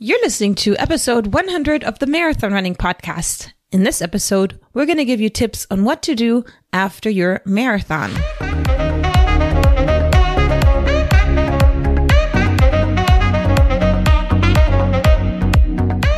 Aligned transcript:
You're 0.00 0.20
listening 0.22 0.56
to 0.56 0.76
episode 0.76 1.28
100 1.28 1.84
of 1.84 2.00
the 2.00 2.08
Marathon 2.08 2.52
Running 2.52 2.74
Podcast. 2.74 3.52
In 3.70 3.84
this 3.84 4.02
episode, 4.02 4.58
we're 4.72 4.86
going 4.86 4.98
to 4.98 5.04
give 5.04 5.20
you 5.20 5.30
tips 5.30 5.68
on 5.70 5.84
what 5.84 6.02
to 6.02 6.16
do 6.16 6.44
after 6.72 7.08
your 7.08 7.42
marathon. 7.44 8.10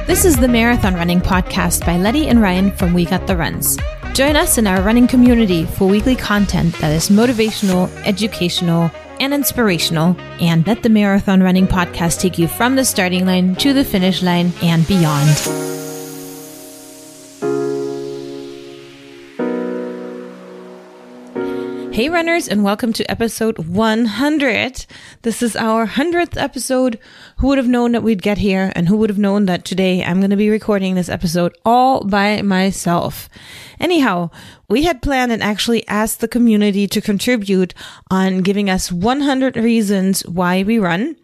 This 0.06 0.24
is 0.24 0.38
the 0.38 0.48
Marathon 0.48 0.94
Running 0.94 1.20
Podcast 1.20 1.84
by 1.84 1.98
Letty 1.98 2.28
and 2.28 2.40
Ryan 2.40 2.72
from 2.72 2.94
We 2.94 3.04
Got 3.04 3.26
the 3.26 3.36
Runs. 3.36 3.76
Join 4.14 4.36
us 4.36 4.56
in 4.56 4.66
our 4.66 4.80
running 4.80 5.06
community 5.06 5.66
for 5.66 5.86
weekly 5.86 6.16
content 6.16 6.74
that 6.76 6.92
is 6.92 7.10
motivational, 7.10 7.94
educational, 8.06 8.90
and 9.20 9.34
inspirational, 9.34 10.16
and 10.40 10.66
let 10.66 10.82
the 10.82 10.88
Marathon 10.88 11.42
Running 11.42 11.66
Podcast 11.66 12.20
take 12.20 12.38
you 12.38 12.48
from 12.48 12.76
the 12.76 12.84
starting 12.84 13.26
line 13.26 13.54
to 13.56 13.72
the 13.72 13.84
finish 13.84 14.22
line 14.22 14.52
and 14.62 14.86
beyond. 14.86 15.85
Hey, 21.96 22.10
runners, 22.10 22.46
and 22.46 22.62
welcome 22.62 22.92
to 22.92 23.10
episode 23.10 23.58
100. 23.58 24.84
This 25.22 25.42
is 25.42 25.56
our 25.56 25.86
100th 25.86 26.36
episode. 26.36 26.98
Who 27.38 27.46
would 27.46 27.56
have 27.56 27.68
known 27.68 27.92
that 27.92 28.02
we'd 28.02 28.20
get 28.20 28.36
here? 28.36 28.70
And 28.76 28.86
who 28.86 28.98
would 28.98 29.08
have 29.08 29.18
known 29.18 29.46
that 29.46 29.64
today 29.64 30.04
I'm 30.04 30.20
going 30.20 30.28
to 30.28 30.36
be 30.36 30.50
recording 30.50 30.94
this 30.94 31.08
episode 31.08 31.56
all 31.64 32.04
by 32.04 32.42
myself? 32.42 33.30
Anyhow, 33.80 34.28
we 34.68 34.82
had 34.82 35.00
planned 35.00 35.32
and 35.32 35.42
actually 35.42 35.88
asked 35.88 36.20
the 36.20 36.28
community 36.28 36.86
to 36.86 37.00
contribute 37.00 37.72
on 38.10 38.42
giving 38.42 38.68
us 38.68 38.92
100 38.92 39.56
reasons 39.56 40.20
why 40.26 40.64
we 40.64 40.78
run 40.78 41.16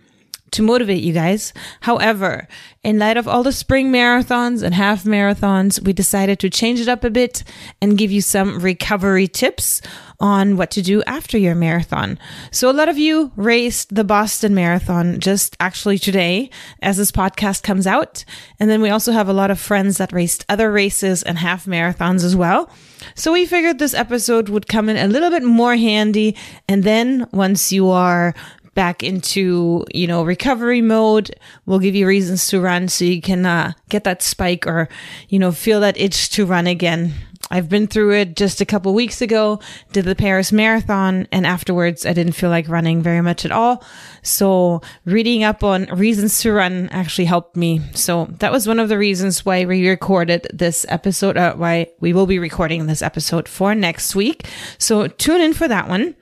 to 0.53 0.63
motivate 0.63 1.03
you 1.03 1.13
guys. 1.13 1.53
However, 1.81 2.47
in 2.83 2.99
light 2.99 3.17
of 3.17 3.29
all 3.29 3.43
the 3.43 3.53
spring 3.53 3.93
marathons 3.93 4.63
and 4.63 4.75
half 4.75 5.05
marathons, 5.05 5.83
we 5.83 5.93
decided 5.93 6.39
to 6.41 6.51
change 6.51 6.81
it 6.81 6.89
up 6.89 7.05
a 7.05 7.11
bit 7.11 7.45
and 7.81 7.99
give 7.99 8.11
you 8.11 8.21
some 8.21 8.61
recovery 8.61 9.29
tips 9.29 9.81
on 10.23 10.57
what 10.57 10.71
to 10.71 10.83
do 10.83 11.03
after 11.03 11.37
your 11.37 11.55
marathon. 11.55 12.19
So 12.53 12.71
a 12.71 12.73
lot 12.73 12.89
of 12.89 12.97
you 12.97 13.33
raced 13.35 13.95
the 13.95 14.05
Boston 14.05 14.55
Marathon 14.55 15.19
just 15.19 15.57
actually 15.59 15.99
today 15.99 16.49
as 16.81 16.97
this 16.97 17.11
podcast 17.11 17.65
comes 17.65 17.89
out. 17.89 18.25
And 18.61 18.71
then 18.71 18.81
we 18.81 18.91
also 18.91 19.11
have 19.11 19.29
a 19.29 19.33
lot 19.33 19.51
of 19.51 19.59
friends 19.59 19.99
that 19.99 20.13
raced 20.13 20.45
other 20.49 20.71
races 20.71 21.25
and 21.25 21.39
half 21.39 21.67
marathons 21.67 22.23
as 22.25 22.37
well. 22.37 22.71
So 23.17 23.33
we 23.33 23.47
figured 23.47 23.81
this 23.81 23.95
episode 23.95 24.49
would 24.49 24.69
come 24.69 24.89
in 24.89 24.97
a 24.97 25.09
little 25.09 25.31
bit 25.31 25.43
more 25.43 25.75
handy. 25.75 26.37
And 26.69 26.85
then 26.85 27.27
once 27.33 27.73
you 27.73 27.89
are 27.89 28.33
back 28.75 29.03
into, 29.03 29.85
you 29.93 30.07
know, 30.07 30.23
recovery 30.23 30.81
mode. 30.81 31.31
We'll 31.67 31.79
give 31.79 31.95
you 31.95 32.07
reasons 32.07 32.47
to 32.49 32.61
run 32.61 32.89
so 32.89 33.05
you 33.05 33.21
can 33.21 33.45
uh, 33.45 33.73
get 33.89 34.05
that 34.05 34.23
spike 34.23 34.67
or, 34.67 34.89
you 35.29 35.39
know, 35.39 35.53
feel 35.53 35.81
that 35.81 35.99
itch 35.99 36.31
to 36.31 36.47
run 36.47 36.67
again. 36.67 37.15
I've 37.51 37.69
been 37.69 37.87
through 37.87 38.15
it 38.15 38.37
just 38.37 38.63
a 38.63 38.65
couple 38.65 38.95
weeks 38.95 39.21
ago, 39.21 39.61
did 39.93 40.07
the 40.07 40.15
Paris 40.15 40.53
Marathon, 40.53 41.27
and 41.31 41.47
afterwards 41.47 42.07
I 42.07 42.15
didn't 42.15 42.33
feel 42.33 42.49
like 42.49 42.69
running 42.69 43.03
very 43.03 43.21
much 43.21 43.45
at 43.45 43.53
all. 43.53 43.85
So 44.23 44.81
reading 45.05 45.45
up 45.45 45.63
on 45.63 45.85
reasons 45.87 46.41
to 46.41 46.53
run 46.53 46.89
actually 46.91 47.27
helped 47.27 47.57
me. 47.57 47.81
So 47.95 48.27
that 48.39 48.53
was 48.53 48.67
one 48.67 48.79
of 48.79 48.89
the 48.89 48.97
reasons 48.97 49.45
why 49.45 49.67
we 49.67 49.87
recorded 49.87 50.47
this 50.53 50.87
episode, 50.89 51.37
uh, 51.37 51.55
why 51.55 51.89
we 52.01 52.15
will 52.15 52.27
be 52.27 52.39
recording 52.39 52.87
this 52.87 53.03
episode 53.03 53.49
for 53.49 53.75
next 53.75 54.15
week. 54.15 54.49
So 54.79 55.09
tune 55.09 55.43
in 55.43 55.53
for 55.53 55.69
that 55.69 55.89
one. 55.89 56.15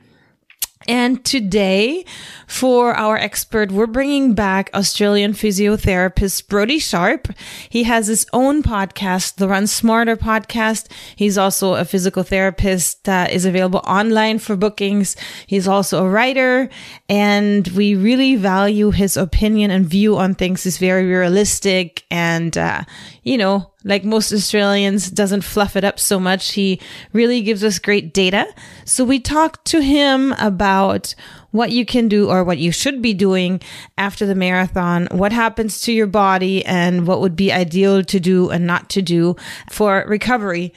And 0.89 1.23
today, 1.27 2.07
for 2.47 2.95
our 2.95 3.19
expert, 3.19 3.71
we're 3.71 3.87
bringing 3.87 4.35
back 4.35 4.71
Australian 4.73 5.35
physiotherapist 5.35 6.49
Brodie 6.49 6.79
Sharp. 6.79 7.29
He 7.69 7.83
has 7.85 8.07
his 8.07 8.27
own 8.33 8.63
podcast, 8.63 9.35
the 9.37 9.47
Run 9.47 9.67
Smarter 9.67 10.17
podcast. 10.17 10.91
He's 11.15 11.37
also 11.37 11.75
a 11.75 11.85
physical 11.85 12.23
therapist 12.23 13.05
that 13.05 13.31
is 13.31 13.45
available 13.45 13.83
online 13.87 14.39
for 14.39 14.57
bookings. 14.57 15.17
He's 15.47 15.69
also 15.69 16.07
a 16.07 16.09
writer, 16.09 16.71
and 17.11 17.69
we 17.69 17.95
really 17.95 18.37
value 18.37 18.91
his 18.91 19.19
opinion 19.19 19.71
and 19.71 19.87
view 19.87 20.17
on 20.17 20.35
things. 20.35 20.65
He's 20.65 20.79
very 20.79 21.05
realistic 21.05 22.05
and, 22.11 22.57
uh, 22.57 22.85
you 23.23 23.37
know, 23.37 23.70
like 23.85 24.05
most 24.05 24.33
Australians, 24.33 25.11
doesn't 25.11 25.43
fluff 25.43 25.77
it 25.77 25.85
up 25.85 25.99
so 25.99 26.21
much. 26.21 26.53
He 26.53 26.81
really 27.13 27.43
gives 27.43 27.65
us 27.65 27.79
great 27.79 28.13
data. 28.13 28.47
So 28.85 29.05
we 29.05 29.21
talked 29.21 29.65
to 29.67 29.81
him 29.81 30.33
about 30.39 31.15
what 31.51 31.73
you 31.73 31.85
can 31.85 32.09
do 32.09 32.29
or 32.29 32.45
what 32.45 32.59
you 32.59 32.73
should 32.73 33.03
be 33.03 33.15
doing 33.15 33.61
after 33.99 34.27
the 34.27 34.35
marathon, 34.35 35.09
what 35.11 35.33
happens 35.33 35.81
to 35.83 35.93
your 35.93 36.07
body 36.07 36.65
and 36.65 37.07
what 37.07 37.21
would 37.21 37.37
be 37.37 37.53
ideal 37.53 38.05
to 38.05 38.21
do 38.21 38.51
and 38.51 38.67
not 38.67 38.89
to 38.91 39.03
do 39.03 39.37
for 39.71 40.05
recovery. 40.07 40.73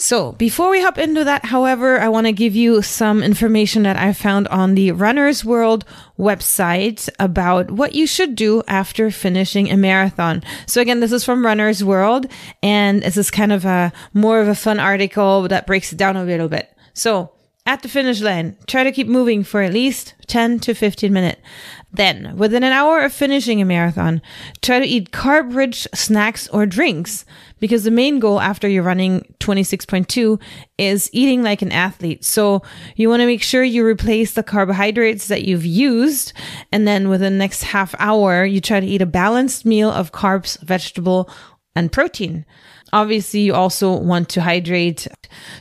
So 0.00 0.30
before 0.30 0.70
we 0.70 0.80
hop 0.80 0.96
into 0.96 1.24
that, 1.24 1.46
however, 1.46 1.98
I 1.98 2.08
want 2.08 2.28
to 2.28 2.32
give 2.32 2.54
you 2.54 2.82
some 2.82 3.20
information 3.20 3.82
that 3.82 3.96
I 3.96 4.12
found 4.12 4.46
on 4.46 4.76
the 4.76 4.92
Runner's 4.92 5.44
World 5.44 5.84
website 6.16 7.08
about 7.18 7.72
what 7.72 7.96
you 7.96 8.06
should 8.06 8.36
do 8.36 8.62
after 8.68 9.10
finishing 9.10 9.68
a 9.72 9.76
marathon. 9.76 10.44
So 10.66 10.80
again, 10.80 11.00
this 11.00 11.10
is 11.10 11.24
from 11.24 11.44
Runner's 11.44 11.82
World 11.82 12.26
and 12.62 13.02
this 13.02 13.16
is 13.16 13.32
kind 13.32 13.50
of 13.50 13.64
a 13.64 13.92
more 14.14 14.40
of 14.40 14.46
a 14.46 14.54
fun 14.54 14.78
article 14.78 15.48
that 15.48 15.66
breaks 15.66 15.92
it 15.92 15.96
down 15.96 16.16
a 16.16 16.22
little 16.22 16.48
bit. 16.48 16.72
So 16.94 17.32
at 17.66 17.82
the 17.82 17.88
finish 17.88 18.20
line, 18.20 18.56
try 18.68 18.84
to 18.84 18.92
keep 18.92 19.08
moving 19.08 19.42
for 19.42 19.62
at 19.62 19.72
least 19.72 20.14
10 20.28 20.60
to 20.60 20.74
15 20.74 21.12
minutes. 21.12 21.40
Then, 21.90 22.36
within 22.36 22.64
an 22.64 22.72
hour 22.72 23.00
of 23.00 23.14
finishing 23.14 23.62
a 23.62 23.64
marathon, 23.64 24.20
try 24.60 24.78
to 24.78 24.84
eat 24.84 25.10
carb 25.10 25.54
rich 25.54 25.88
snacks 25.94 26.46
or 26.48 26.66
drinks 26.66 27.24
because 27.60 27.84
the 27.84 27.90
main 27.90 28.18
goal 28.18 28.40
after 28.40 28.68
you're 28.68 28.82
running 28.82 29.22
26.2 29.40 30.38
is 30.76 31.08
eating 31.14 31.42
like 31.42 31.62
an 31.62 31.72
athlete. 31.72 32.26
So 32.26 32.62
you 32.96 33.08
want 33.08 33.20
to 33.20 33.26
make 33.26 33.42
sure 33.42 33.64
you 33.64 33.86
replace 33.86 34.34
the 34.34 34.42
carbohydrates 34.42 35.28
that 35.28 35.44
you've 35.44 35.64
used. 35.64 36.34
And 36.70 36.86
then 36.86 37.08
within 37.08 37.32
the 37.32 37.38
next 37.38 37.62
half 37.62 37.94
hour, 37.98 38.44
you 38.44 38.60
try 38.60 38.80
to 38.80 38.86
eat 38.86 39.00
a 39.00 39.06
balanced 39.06 39.64
meal 39.64 39.90
of 39.90 40.12
carbs, 40.12 40.60
vegetable, 40.62 41.30
and 41.74 41.90
protein. 41.90 42.44
Obviously, 42.92 43.40
you 43.40 43.54
also 43.54 43.96
want 43.96 44.28
to 44.30 44.42
hydrate. 44.42 45.08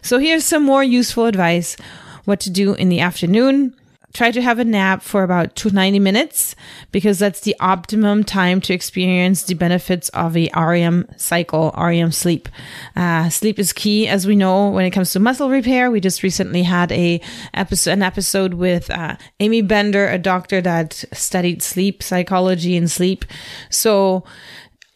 So 0.01 0.19
here's 0.19 0.43
some 0.43 0.63
more 0.63 0.83
useful 0.83 1.25
advice. 1.25 1.77
What 2.25 2.41
to 2.41 2.49
do 2.49 2.73
in 2.73 2.89
the 2.89 2.99
afternoon 2.99 3.73
try 4.13 4.31
to 4.31 4.41
have 4.41 4.57
a 4.57 4.65
nap 4.65 5.01
for 5.01 5.23
about 5.23 5.55
290 5.55 5.99
minutes 5.99 6.55
because 6.91 7.19
that's 7.19 7.41
the 7.41 7.55
optimum 7.59 8.23
time 8.23 8.61
to 8.61 8.73
experience 8.73 9.43
the 9.43 9.53
benefits 9.53 10.09
of 10.09 10.35
a 10.35 10.49
REM 10.55 11.07
cycle, 11.17 11.73
REM 11.77 12.11
sleep. 12.11 12.47
Uh, 12.95 13.29
sleep 13.29 13.59
is 13.59 13.73
key, 13.73 14.07
as 14.07 14.25
we 14.25 14.35
know, 14.35 14.69
when 14.69 14.85
it 14.85 14.91
comes 14.91 15.11
to 15.11 15.19
muscle 15.19 15.49
repair. 15.49 15.91
We 15.91 15.99
just 15.99 16.23
recently 16.23 16.63
had 16.63 16.91
a 16.91 17.21
episode, 17.53 17.91
an 17.91 18.01
episode 18.01 18.53
with 18.53 18.89
uh, 18.89 19.17
Amy 19.39 19.61
Bender, 19.61 20.07
a 20.07 20.17
doctor 20.17 20.61
that 20.61 21.03
studied 21.13 21.61
sleep 21.61 22.01
psychology 22.01 22.77
and 22.77 22.89
sleep. 22.89 23.25
So 23.69 24.23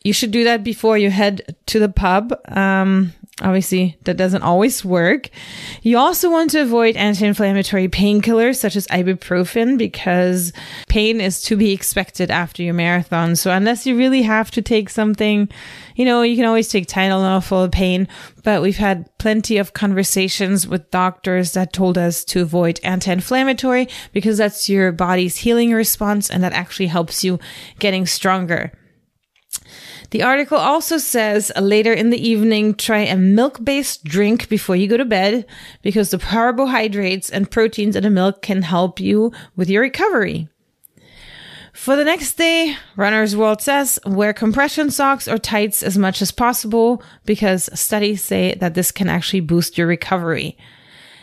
you 0.04 0.14
should 0.14 0.32
do 0.32 0.44
that 0.44 0.64
before 0.64 0.98
you 0.98 1.10
head 1.10 1.56
to 1.68 1.80
the 1.80 1.90
pub. 1.90 2.34
Um, 2.48 3.14
Obviously, 3.42 3.98
that 4.04 4.18
doesn't 4.18 4.44
always 4.44 4.86
work. 4.86 5.30
You 5.82 5.98
also 5.98 6.30
want 6.30 6.52
to 6.52 6.62
avoid 6.62 6.96
anti-inflammatory 6.96 7.90
painkillers 7.90 8.58
such 8.58 8.76
as 8.76 8.86
ibuprofen 8.88 9.80
because 9.80 10.54
pain 10.90 11.20
is 11.20 11.42
to 11.44 11.58
be 11.58 11.72
expected 11.72 12.30
after 12.30 12.62
your 12.62 12.76
marathon. 12.76 13.36
So 13.36 13.52
unless 13.52 13.88
you 13.88 13.98
really 13.98 14.22
have 14.22 14.52
to 14.52 14.62
take 14.62 14.90
something, 14.90 15.50
you 15.96 16.06
know, 16.06 16.22
you 16.22 16.36
can 16.36 16.46
always 16.46 16.68
take 16.68 16.88
Tylenol 16.88 17.44
for 17.44 17.68
pain. 17.68 18.08
But 18.44 18.62
we've 18.62 18.78
had 18.78 19.10
plenty 19.18 19.58
of 19.58 19.74
conversations 19.74 20.68
with 20.68 20.92
doctors 20.92 21.54
that 21.54 21.74
told 21.74 21.98
us 21.98 22.24
to 22.26 22.42
avoid 22.42 22.80
anti-inflammatory 22.84 23.88
because 24.14 24.38
that's 24.38 24.70
your 24.70 24.92
body's 24.92 25.38
healing 25.38 25.72
response 25.72 26.30
and 26.30 26.44
that 26.44 26.54
actually 26.54 26.88
helps 26.88 27.24
you 27.24 27.40
getting 27.80 28.06
stronger. 28.06 28.72
The 30.12 30.24
article 30.24 30.58
also 30.58 30.98
says 30.98 31.52
uh, 31.56 31.62
later 31.62 31.94
in 31.94 32.10
the 32.10 32.30
evening, 32.30 32.76
try 32.76 33.00
a 33.00 33.16
milk 33.16 33.64
based 33.64 34.04
drink 34.04 34.50
before 34.50 34.76
you 34.76 34.88
go 34.88 34.98
to 34.98 35.06
bed 35.06 35.46
because 35.82 36.12
the 36.12 36.20
carbohydrates 36.20 37.30
and 37.30 37.50
proteins 37.50 37.96
in 37.96 38.04
the 38.04 38.10
milk 38.10 38.42
can 38.42 38.62
help 38.62 39.00
you 39.00 39.32
with 39.56 39.70
your 39.70 39.82
recovery. 39.82 40.50
For 41.74 41.96
the 41.96 42.04
next 42.04 42.34
day, 42.34 42.76
Runner's 42.98 43.38
World 43.38 43.62
says 43.62 44.00
wear 44.06 44.34
compression 44.34 44.92
socks 44.92 45.30
or 45.30 45.38
tights 45.38 45.82
as 45.82 45.98
much 45.98 46.22
as 46.22 46.32
possible 46.32 47.02
because 47.26 47.70
studies 47.80 48.22
say 48.22 48.56
that 48.56 48.74
this 48.74 48.92
can 48.92 49.08
actually 49.08 49.40
boost 49.40 49.78
your 49.78 49.88
recovery. 49.88 50.58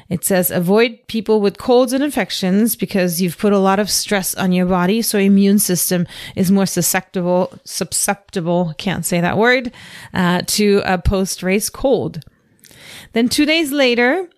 It 0.09 0.25
says 0.25 0.51
avoid 0.51 0.99
people 1.07 1.41
with 1.41 1.59
colds 1.59 1.93
and 1.93 2.03
infections 2.03 2.77
because 2.77 3.21
you've 3.21 3.39
put 3.39 3.53
a 3.53 3.59
lot 3.59 3.79
of 3.79 3.91
stress 3.91 4.35
on 4.35 4.53
your 4.53 4.67
body. 4.67 5.03
So 5.03 5.19
immune 5.19 5.59
system 5.59 6.07
is 6.35 6.51
more 6.51 6.67
susceptible, 6.67 7.53
susceptible, 7.65 8.75
can't 8.79 9.05
say 9.05 9.21
that 9.21 9.37
word, 9.37 9.73
uh, 10.15 10.43
to 10.47 10.83
a 10.85 10.99
post 10.99 11.43
race 11.43 11.69
cold. 11.69 12.25
Then 13.13 13.29
two 13.29 13.45
days 13.45 13.71
later, 13.71 14.29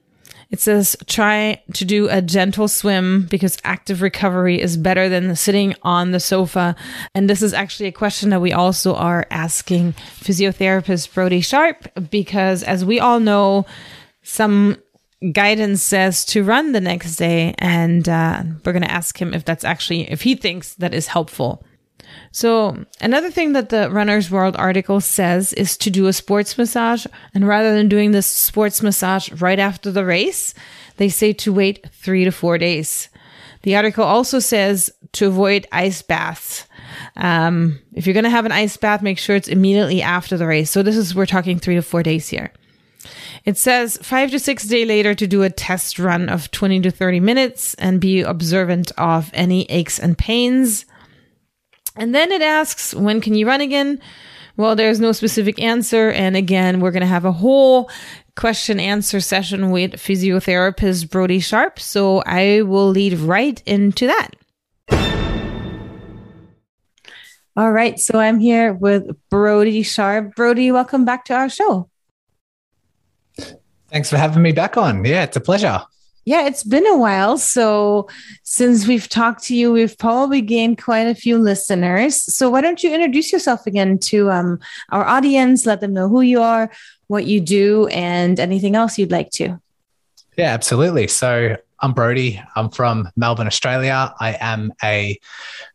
it 0.50 0.60
says 0.60 0.96
try 1.06 1.62
to 1.74 1.84
do 1.84 2.08
a 2.08 2.20
gentle 2.20 2.66
swim 2.66 3.26
because 3.30 3.56
active 3.62 4.02
recovery 4.02 4.60
is 4.60 4.76
better 4.76 5.08
than 5.08 5.36
sitting 5.36 5.76
on 5.82 6.10
the 6.10 6.18
sofa. 6.18 6.74
And 7.14 7.30
this 7.30 7.42
is 7.42 7.54
actually 7.54 7.86
a 7.86 7.92
question 7.92 8.30
that 8.30 8.40
we 8.40 8.52
also 8.52 8.96
are 8.96 9.28
asking 9.30 9.92
physiotherapist 9.92 11.14
Brodie 11.14 11.40
Sharp 11.40 11.88
because 12.10 12.64
as 12.64 12.84
we 12.84 12.98
all 12.98 13.20
know, 13.20 13.64
some 14.22 14.76
guidance 15.32 15.82
says 15.82 16.24
to 16.26 16.42
run 16.42 16.72
the 16.72 16.80
next 16.80 17.16
day. 17.16 17.54
And 17.58 18.08
uh, 18.08 18.42
we're 18.64 18.72
going 18.72 18.82
to 18.82 18.90
ask 18.90 19.20
him 19.20 19.34
if 19.34 19.44
that's 19.44 19.64
actually, 19.64 20.10
if 20.10 20.22
he 20.22 20.34
thinks 20.34 20.74
that 20.74 20.94
is 20.94 21.06
helpful. 21.08 21.64
So 22.32 22.84
another 23.00 23.30
thing 23.30 23.52
that 23.52 23.68
the 23.68 23.90
Runner's 23.90 24.30
World 24.30 24.56
article 24.56 25.00
says 25.00 25.52
is 25.52 25.76
to 25.78 25.90
do 25.90 26.06
a 26.06 26.12
sports 26.12 26.56
massage. 26.56 27.06
And 27.34 27.46
rather 27.46 27.74
than 27.74 27.88
doing 27.88 28.10
this 28.10 28.26
sports 28.26 28.82
massage 28.82 29.30
right 29.40 29.58
after 29.58 29.90
the 29.90 30.04
race, 30.04 30.54
they 30.96 31.08
say 31.08 31.32
to 31.34 31.52
wait 31.52 31.86
three 31.92 32.24
to 32.24 32.30
four 32.30 32.58
days. 32.58 33.08
The 33.62 33.76
article 33.76 34.04
also 34.04 34.38
says 34.38 34.90
to 35.12 35.26
avoid 35.26 35.66
ice 35.70 36.02
baths. 36.02 36.66
Um, 37.16 37.80
if 37.94 38.06
you're 38.06 38.14
going 38.14 38.24
to 38.24 38.30
have 38.30 38.46
an 38.46 38.52
ice 38.52 38.76
bath, 38.76 39.02
make 39.02 39.18
sure 39.18 39.36
it's 39.36 39.48
immediately 39.48 40.02
after 40.02 40.36
the 40.36 40.46
race. 40.46 40.70
So 40.70 40.82
this 40.82 40.96
is, 40.96 41.14
we're 41.14 41.26
talking 41.26 41.58
three 41.58 41.74
to 41.74 41.82
four 41.82 42.02
days 42.02 42.28
here. 42.28 42.52
It 43.44 43.56
says 43.56 43.98
five 44.02 44.30
to 44.30 44.38
six 44.38 44.64
day 44.64 44.84
later 44.84 45.14
to 45.14 45.26
do 45.26 45.42
a 45.42 45.50
test 45.50 45.98
run 45.98 46.28
of 46.28 46.50
20 46.50 46.80
to 46.82 46.90
30 46.90 47.20
minutes 47.20 47.74
and 47.74 48.00
be 48.00 48.20
observant 48.20 48.92
of 48.98 49.30
any 49.32 49.64
aches 49.70 49.98
and 49.98 50.16
pains. 50.16 50.84
And 51.96 52.14
then 52.14 52.30
it 52.32 52.42
asks, 52.42 52.94
when 52.94 53.20
can 53.20 53.34
you 53.34 53.46
run 53.46 53.60
again? 53.60 54.00
Well, 54.56 54.76
there's 54.76 55.00
no 55.00 55.12
specific 55.12 55.60
answer. 55.60 56.10
And 56.10 56.36
again, 56.36 56.80
we're 56.80 56.90
going 56.90 57.00
to 57.00 57.06
have 57.06 57.24
a 57.24 57.32
whole 57.32 57.90
question 58.36 58.78
answer 58.78 59.20
session 59.20 59.70
with 59.70 59.92
physiotherapist 59.92 61.10
Brodie 61.10 61.40
Sharp. 61.40 61.80
So 61.80 62.22
I 62.26 62.62
will 62.62 62.88
lead 62.88 63.18
right 63.18 63.62
into 63.66 64.06
that. 64.06 64.30
All 67.56 67.72
right. 67.72 67.98
So 67.98 68.18
I'm 68.18 68.38
here 68.38 68.72
with 68.72 69.10
Brodie 69.28 69.82
Sharp. 69.82 70.34
Brodie, 70.36 70.72
welcome 70.72 71.04
back 71.04 71.24
to 71.26 71.34
our 71.34 71.48
show. 71.48 71.89
Thanks 73.90 74.10
for 74.10 74.16
having 74.16 74.42
me 74.42 74.52
back 74.52 74.76
on. 74.76 75.04
Yeah, 75.04 75.24
it's 75.24 75.36
a 75.36 75.40
pleasure. 75.40 75.82
Yeah, 76.24 76.46
it's 76.46 76.62
been 76.62 76.86
a 76.86 76.96
while. 76.96 77.38
So, 77.38 78.08
since 78.42 78.86
we've 78.86 79.08
talked 79.08 79.42
to 79.44 79.56
you, 79.56 79.72
we've 79.72 79.96
probably 79.96 80.42
gained 80.42 80.80
quite 80.80 81.06
a 81.06 81.14
few 81.14 81.38
listeners. 81.38 82.22
So, 82.22 82.50
why 82.50 82.60
don't 82.60 82.82
you 82.82 82.94
introduce 82.94 83.32
yourself 83.32 83.66
again 83.66 83.98
to 83.98 84.30
um, 84.30 84.60
our 84.90 85.04
audience? 85.04 85.66
Let 85.66 85.80
them 85.80 85.94
know 85.94 86.08
who 86.08 86.20
you 86.20 86.40
are, 86.40 86.70
what 87.08 87.24
you 87.24 87.40
do, 87.40 87.86
and 87.88 88.38
anything 88.38 88.76
else 88.76 88.98
you'd 88.98 89.10
like 89.10 89.30
to. 89.32 89.60
Yeah, 90.36 90.52
absolutely. 90.52 91.08
So, 91.08 91.56
I'm 91.82 91.94
Brodie. 91.94 92.42
I'm 92.56 92.68
from 92.68 93.08
Melbourne, 93.16 93.46
Australia. 93.46 94.12
I 94.20 94.36
am 94.40 94.72
a 94.84 95.18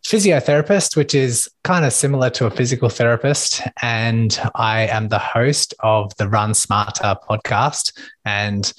physiotherapist, 0.05 0.95
which 0.95 1.15
is 1.15 1.49
kind 1.63 1.83
of 1.83 1.93
similar 1.93 2.29
to 2.31 2.45
a 2.45 2.51
physical 2.51 2.89
therapist. 2.89 3.61
And 3.81 4.39
I 4.53 4.81
am 4.81 5.09
the 5.09 5.17
host 5.17 5.73
of 5.79 6.15
the 6.17 6.29
Run 6.29 6.53
Smarter 6.53 7.15
podcast. 7.27 7.97
And 8.23 8.71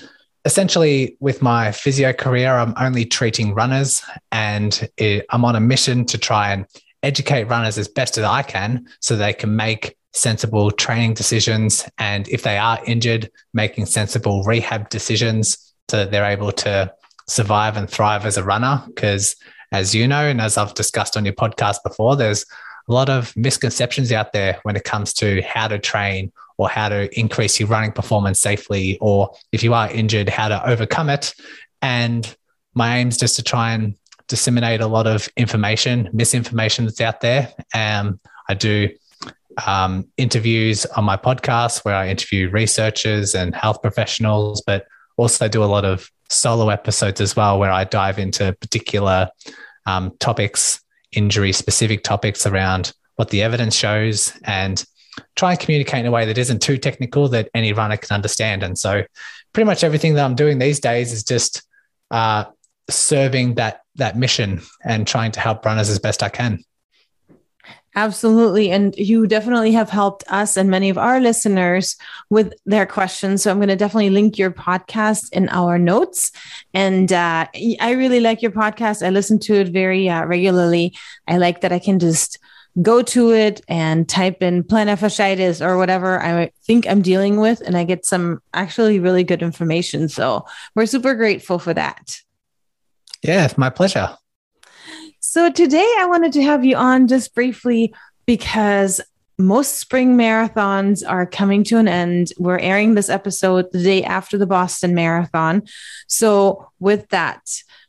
essentially, 0.45 1.17
with 1.19 1.43
my 1.43 1.73
physio 1.73 2.13
career, 2.13 2.55
I'm 2.55 2.75
only 2.77 3.05
treating 3.05 3.55
runners 3.55 4.03
and 4.31 4.89
I'm 5.01 5.45
on 5.45 5.57
a 5.57 5.61
mission 5.61 6.05
to 6.07 6.19
try 6.19 6.53
and 6.53 6.65
educate 7.03 7.45
runners 7.45 7.77
as 7.77 7.89
best 7.89 8.19
as 8.19 8.25
I 8.25 8.43
can 8.43 8.87
so 9.01 9.17
they 9.17 9.33
can 9.33 9.57
make 9.57 9.97
sensible 10.13 10.71
training 10.71 11.15
decisions. 11.15 11.89
And 11.99 12.29
if 12.29 12.43
they 12.43 12.57
are 12.57 12.79
injured, 12.87 13.31
making 13.53 13.87
sensible 13.87 14.45
rehab 14.45 14.91
decisions 14.91 15.75
so 15.91 15.99
that 15.99 16.13
they're 16.13 16.25
able 16.25 16.53
to 16.53 16.93
survive 17.29 17.77
and 17.77 17.89
thrive 17.89 18.27
as 18.27 18.37
a 18.37 18.45
runner. 18.45 18.83
Because 18.87 19.37
as 19.73 19.95
you 19.95 20.07
know, 20.07 20.27
and 20.27 20.41
as 20.41 20.57
I've 20.57 20.75
discussed 20.75 21.17
on 21.17 21.25
your 21.25 21.35
podcast 21.35 21.79
before, 21.85 22.17
there's 22.17 22.45
a 22.89 22.93
lot 22.93 23.09
of 23.09 23.37
misconceptions 23.37 24.13
out 24.13 24.33
there 24.33 24.61
when 24.63 24.77
it 24.77 24.85
comes 24.85 25.13
to 25.15 25.43
how 25.43 25.69
to 25.69 25.79
train 25.79 26.33
or 26.59 26.69
how 26.69 26.89
to 26.89 27.19
increase 27.19 27.61
your 27.61 27.69
running 27.69 27.93
performance 27.93 28.41
safely, 28.41 28.97
or 29.01 29.31
if 29.53 29.63
you 29.63 29.75
are 29.75 29.91
injured, 29.91 30.29
how 30.29 30.49
to 30.49 30.69
overcome 30.69 31.11
it. 31.11 31.35
And 31.83 32.35
my 32.75 32.99
aim 32.99 33.09
is 33.09 33.19
just 33.19 33.37
to 33.37 33.43
try 33.43 33.73
and 33.73 33.95
disseminate 34.29 34.81
a 34.81 34.87
lot 34.87 35.07
of 35.07 35.29
information, 35.37 36.09
misinformation 36.13 36.85
that's 36.85 37.01
out 37.01 37.21
there. 37.21 37.53
Um, 37.75 38.21
I 38.49 38.55
do 38.55 38.91
um, 39.67 40.09
interviews 40.17 40.87
on 40.87 41.05
my 41.05 41.17
podcast 41.17 41.85
where 41.85 41.95
I 41.95 42.09
interview 42.09 42.51
researchers 42.51 43.35
and 43.35 43.55
health 43.55 43.83
professionals, 43.83 44.63
but 44.67 44.87
also 45.17 45.49
do 45.49 45.63
a 45.63 45.67
lot 45.67 45.85
of 45.85 46.11
solo 46.31 46.69
episodes 46.69 47.21
as 47.21 47.37
well, 47.37 47.59
where 47.59 47.71
I 47.71 47.85
dive 47.85 48.19
into 48.19 48.53
particular 48.61 49.29
um, 49.87 50.13
topics, 50.19 50.81
injury 51.13 51.53
specific 51.53 52.03
topics 52.03 52.47
around 52.47 52.93
what 53.17 53.31
the 53.31 53.43
evidence 53.43 53.75
shows 53.75 54.33
and 54.45 54.85
try 55.35 55.53
and 55.53 55.61
communicate 55.61 56.01
in 56.01 56.07
a 56.07 56.11
way 56.11 56.27
that 56.27 56.39
isn't 56.39 56.61
too 56.61 56.77
technical 56.77 57.29
that 57.29 57.49
any 57.55 57.73
runner 57.73 57.97
can 57.97 58.15
understand. 58.15 58.63
And 58.63 58.79
so, 58.79 59.05
pretty 59.53 59.67
much 59.67 59.85
everything 59.85 60.15
that 60.15 60.25
I'm 60.25 60.35
doing 60.35 60.59
these 60.59 60.81
days 60.81 61.13
is 61.13 61.25
just 61.25 61.63
uh, 62.11 62.45
serving 62.91 63.55
that 63.55 63.81
that 63.97 64.17
mission 64.17 64.61
and 64.85 65.07
trying 65.07 65.33
to 65.33 65.41
help 65.41 65.65
runners 65.65 65.89
as 65.89 65.99
best 65.99 66.23
I 66.23 66.29
can. 66.29 66.63
Absolutely. 67.97 68.71
And 68.71 68.95
you 68.99 69.27
definitely 69.27 69.73
have 69.73 69.89
helped 69.89 70.23
us 70.29 70.59
and 70.59 70.69
many 70.69 70.91
of 70.91 70.99
our 70.99 71.19
listeners 71.19 71.97
with 72.29 72.53
their 72.67 72.85
questions. 72.85 73.43
So 73.43 73.51
I'm 73.51 73.57
going 73.57 73.69
to 73.69 73.77
definitely 73.77 74.11
link 74.11 74.37
your 74.37 74.51
podcast 74.51 75.33
in 75.33 75.49
our 75.49 75.79
notes. 75.79 76.31
And 76.75 77.11
uh, 77.11 77.47
I 77.81 77.91
really 77.93 78.21
like 78.21 78.43
your 78.43 78.51
podcast. 78.53 79.05
I 79.05 79.09
listen 79.09 79.39
to 79.41 79.55
it 79.55 79.69
very 79.69 80.11
uh, 80.11 80.27
regularly. 80.27 80.95
I 81.27 81.39
like 81.39 81.63
that 81.63 81.73
I 81.73 81.79
can 81.79 81.99
just 81.99 82.39
go 82.83 83.01
to 83.01 83.33
it 83.33 83.63
and 83.69 84.07
type 84.07 84.43
in 84.43 84.63
plantar 84.63 84.99
fasciitis 84.99 85.65
or 85.65 85.79
whatever 85.79 86.23
I 86.23 86.51
think 86.65 86.87
I'm 86.87 87.01
dealing 87.01 87.41
with, 87.41 87.63
and 87.63 87.75
I 87.75 87.85
get 87.85 88.05
some 88.05 88.43
actually 88.53 89.01
really 89.01 89.25
good 89.25 89.43
information. 89.43 90.11
So 90.11 90.45
we're 90.75 90.85
super 90.85 91.15
grateful 91.15 91.59
for 91.59 91.73
that. 91.73 92.21
Yeah, 93.23 93.47
it's 93.47 93.57
my 93.57 93.71
pleasure. 93.71 94.19
So 95.21 95.51
today 95.51 95.95
I 95.99 96.07
wanted 96.07 96.33
to 96.35 96.43
have 96.43 96.65
you 96.65 96.77
on 96.77 97.09
just 97.09 97.35
briefly 97.35 97.95
because 98.27 99.01
most 99.39 99.79
spring 99.79 100.17
marathons 100.17 101.03
are 101.07 101.27
coming 101.27 101.63
to 101.65 101.79
an 101.79 101.89
end. 101.89 102.33
We're 102.39 102.59
airing 102.59 102.95
this 102.95 103.11
episode 103.11 103.71
the 103.73 103.83
day 103.83 104.03
after 104.03 104.39
the 104.39 104.47
Boston 104.47 104.95
Marathon. 104.95 105.63
So, 106.07 106.71
with 106.81 107.09
that, 107.11 107.43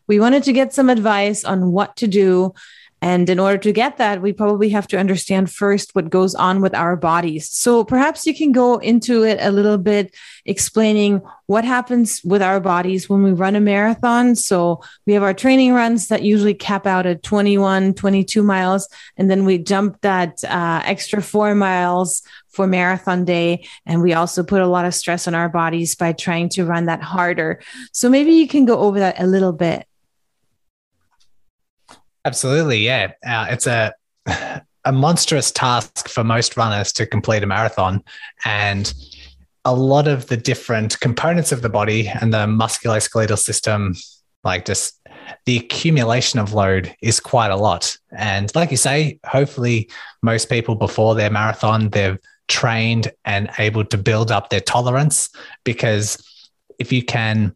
we 0.07 0.19
wanted 0.19 0.43
to 0.43 0.53
get 0.53 0.73
some 0.73 0.89
advice 0.89 1.45
on 1.45 1.71
what 1.71 1.95
to 1.97 2.07
do 2.07 2.53
and 3.01 3.29
in 3.29 3.39
order 3.39 3.59
to 3.59 3.71
get 3.71 3.97
that, 3.97 4.23
we 4.23 4.33
probably 4.33 4.69
have 4.69 4.87
to 4.87 4.97
understand 4.97 5.51
first 5.51 5.93
what 5.93 6.09
goes 6.09 6.33
on 6.33 6.61
with 6.61 6.73
our 6.73 6.95
bodies. 6.95 7.47
So 7.47 7.83
perhaps 7.83 8.25
you 8.25 8.35
can 8.35 8.51
go 8.51 8.77
into 8.77 9.23
it 9.23 9.37
a 9.39 9.51
little 9.51 9.77
bit, 9.77 10.15
explaining 10.45 11.21
what 11.45 11.63
happens 11.63 12.21
with 12.23 12.41
our 12.41 12.59
bodies 12.59 13.07
when 13.07 13.21
we 13.21 13.33
run 13.33 13.55
a 13.55 13.59
marathon. 13.59 14.35
So 14.35 14.81
we 15.05 15.13
have 15.13 15.21
our 15.21 15.33
training 15.33 15.73
runs 15.73 16.07
that 16.07 16.23
usually 16.23 16.55
cap 16.55 16.87
out 16.87 17.05
at 17.05 17.21
21, 17.21 17.93
22 17.93 18.41
miles. 18.41 18.89
And 19.15 19.29
then 19.29 19.45
we 19.45 19.59
jump 19.59 20.01
that 20.01 20.43
uh, 20.43 20.81
extra 20.83 21.21
four 21.21 21.53
miles 21.53 22.23
for 22.49 22.65
marathon 22.65 23.25
day. 23.25 23.67
And 23.85 24.01
we 24.01 24.13
also 24.13 24.43
put 24.43 24.61
a 24.61 24.67
lot 24.67 24.85
of 24.85 24.95
stress 24.95 25.27
on 25.27 25.35
our 25.35 25.49
bodies 25.49 25.93
by 25.93 26.13
trying 26.13 26.49
to 26.49 26.65
run 26.65 26.85
that 26.85 27.03
harder. 27.03 27.61
So 27.91 28.09
maybe 28.09 28.31
you 28.31 28.47
can 28.47 28.65
go 28.65 28.79
over 28.79 28.99
that 28.99 29.21
a 29.21 29.27
little 29.27 29.53
bit. 29.53 29.87
Absolutely, 32.27 32.79
yeah. 32.79 33.13
Uh, 33.25 33.47
it's 33.49 33.67
a 33.67 33.93
a 34.83 34.91
monstrous 34.91 35.49
task 35.49 36.09
for 36.09 36.25
most 36.25 36.57
runners 36.57 36.91
to 36.91 37.05
complete 37.05 37.41
a 37.41 37.47
marathon, 37.47 38.03
and 38.43 38.93
a 39.63 39.73
lot 39.73 40.09
of 40.09 40.27
the 40.27 40.35
different 40.35 40.99
components 40.99 41.53
of 41.53 41.61
the 41.61 41.69
body 41.69 42.09
and 42.09 42.33
the 42.33 42.45
musculoskeletal 42.45 43.37
system, 43.37 43.95
like 44.43 44.65
just 44.65 44.99
the 45.45 45.55
accumulation 45.55 46.37
of 46.37 46.51
load, 46.51 46.93
is 47.01 47.21
quite 47.21 47.49
a 47.49 47.55
lot. 47.55 47.95
And 48.11 48.53
like 48.53 48.71
you 48.71 48.77
say, 48.77 49.21
hopefully, 49.25 49.89
most 50.21 50.49
people 50.49 50.75
before 50.75 51.15
their 51.15 51.29
marathon 51.29 51.91
they've 51.91 52.19
trained 52.49 53.09
and 53.23 53.49
able 53.57 53.85
to 53.85 53.97
build 53.97 54.31
up 54.31 54.49
their 54.49 54.59
tolerance 54.59 55.29
because 55.63 56.21
if 56.77 56.91
you 56.91 57.03
can 57.03 57.55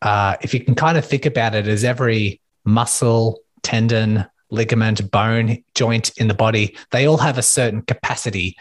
uh, 0.00 0.36
if 0.40 0.52
you 0.54 0.58
can 0.58 0.74
kind 0.74 0.98
of 0.98 1.04
think 1.04 1.24
about 1.24 1.54
it 1.54 1.68
as 1.68 1.84
every 1.84 2.40
muscle 2.64 3.41
tendon, 3.62 4.26
ligament, 4.50 5.10
bone, 5.10 5.62
joint 5.74 6.10
in 6.18 6.28
the 6.28 6.34
body, 6.34 6.76
they 6.90 7.06
all 7.06 7.18
have 7.18 7.38
a 7.38 7.42
certain 7.42 7.82
capacity. 7.82 8.56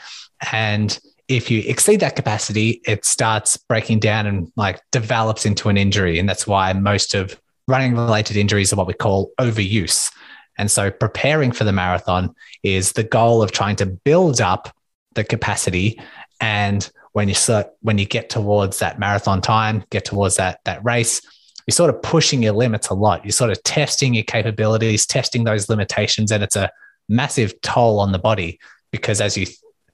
And 0.51 0.97
if 1.27 1.49
you 1.49 1.63
exceed 1.65 1.99
that 2.01 2.15
capacity, 2.15 2.81
it 2.85 3.05
starts 3.05 3.57
breaking 3.57 3.99
down 3.99 4.25
and 4.25 4.51
like 4.55 4.81
develops 4.91 5.45
into 5.45 5.69
an 5.69 5.77
injury. 5.77 6.19
And 6.19 6.27
that's 6.27 6.47
why 6.47 6.73
most 6.73 7.13
of 7.13 7.39
running 7.67 7.95
related 7.95 8.37
injuries 8.37 8.73
are 8.73 8.75
what 8.75 8.87
we 8.87 8.93
call 8.93 9.31
overuse. 9.39 10.11
And 10.57 10.69
so 10.69 10.91
preparing 10.91 11.51
for 11.51 11.63
the 11.63 11.71
marathon 11.71 12.35
is 12.63 12.91
the 12.93 13.03
goal 13.03 13.41
of 13.41 13.51
trying 13.51 13.77
to 13.77 13.85
build 13.85 14.41
up 14.41 14.75
the 15.15 15.23
capacity. 15.23 15.99
And 16.39 16.89
when 17.13 17.29
you 17.29 17.35
when 17.81 17.97
you 17.97 18.05
get 18.05 18.29
towards 18.29 18.79
that 18.79 18.99
marathon 18.99 19.41
time, 19.41 19.83
get 19.89 20.05
towards 20.05 20.35
that 20.37 20.59
that 20.65 20.83
race, 20.83 21.21
you're 21.67 21.73
sort 21.73 21.89
of 21.89 22.01
pushing 22.01 22.43
your 22.43 22.53
limits 22.53 22.89
a 22.89 22.93
lot. 22.93 23.23
You're 23.23 23.31
sort 23.31 23.51
of 23.51 23.61
testing 23.63 24.13
your 24.13 24.23
capabilities, 24.23 25.05
testing 25.05 25.43
those 25.43 25.69
limitations, 25.69 26.31
and 26.31 26.43
it's 26.43 26.55
a 26.55 26.71
massive 27.09 27.59
toll 27.61 27.99
on 27.99 28.11
the 28.11 28.19
body 28.19 28.59
because 28.91 29.19
as 29.21 29.37
you 29.37 29.47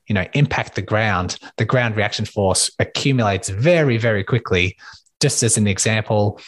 you 0.07 0.13
know 0.13 0.25
impact 0.33 0.75
the 0.75 0.81
ground, 0.81 1.37
the 1.57 1.65
ground 1.65 1.95
reaction 1.95 2.25
force 2.25 2.71
accumulates 2.79 3.49
very 3.49 3.97
very 3.97 4.23
quickly. 4.23 4.77
Just 5.19 5.41
as 5.43 5.57
an 5.57 5.67
example, 5.67 6.39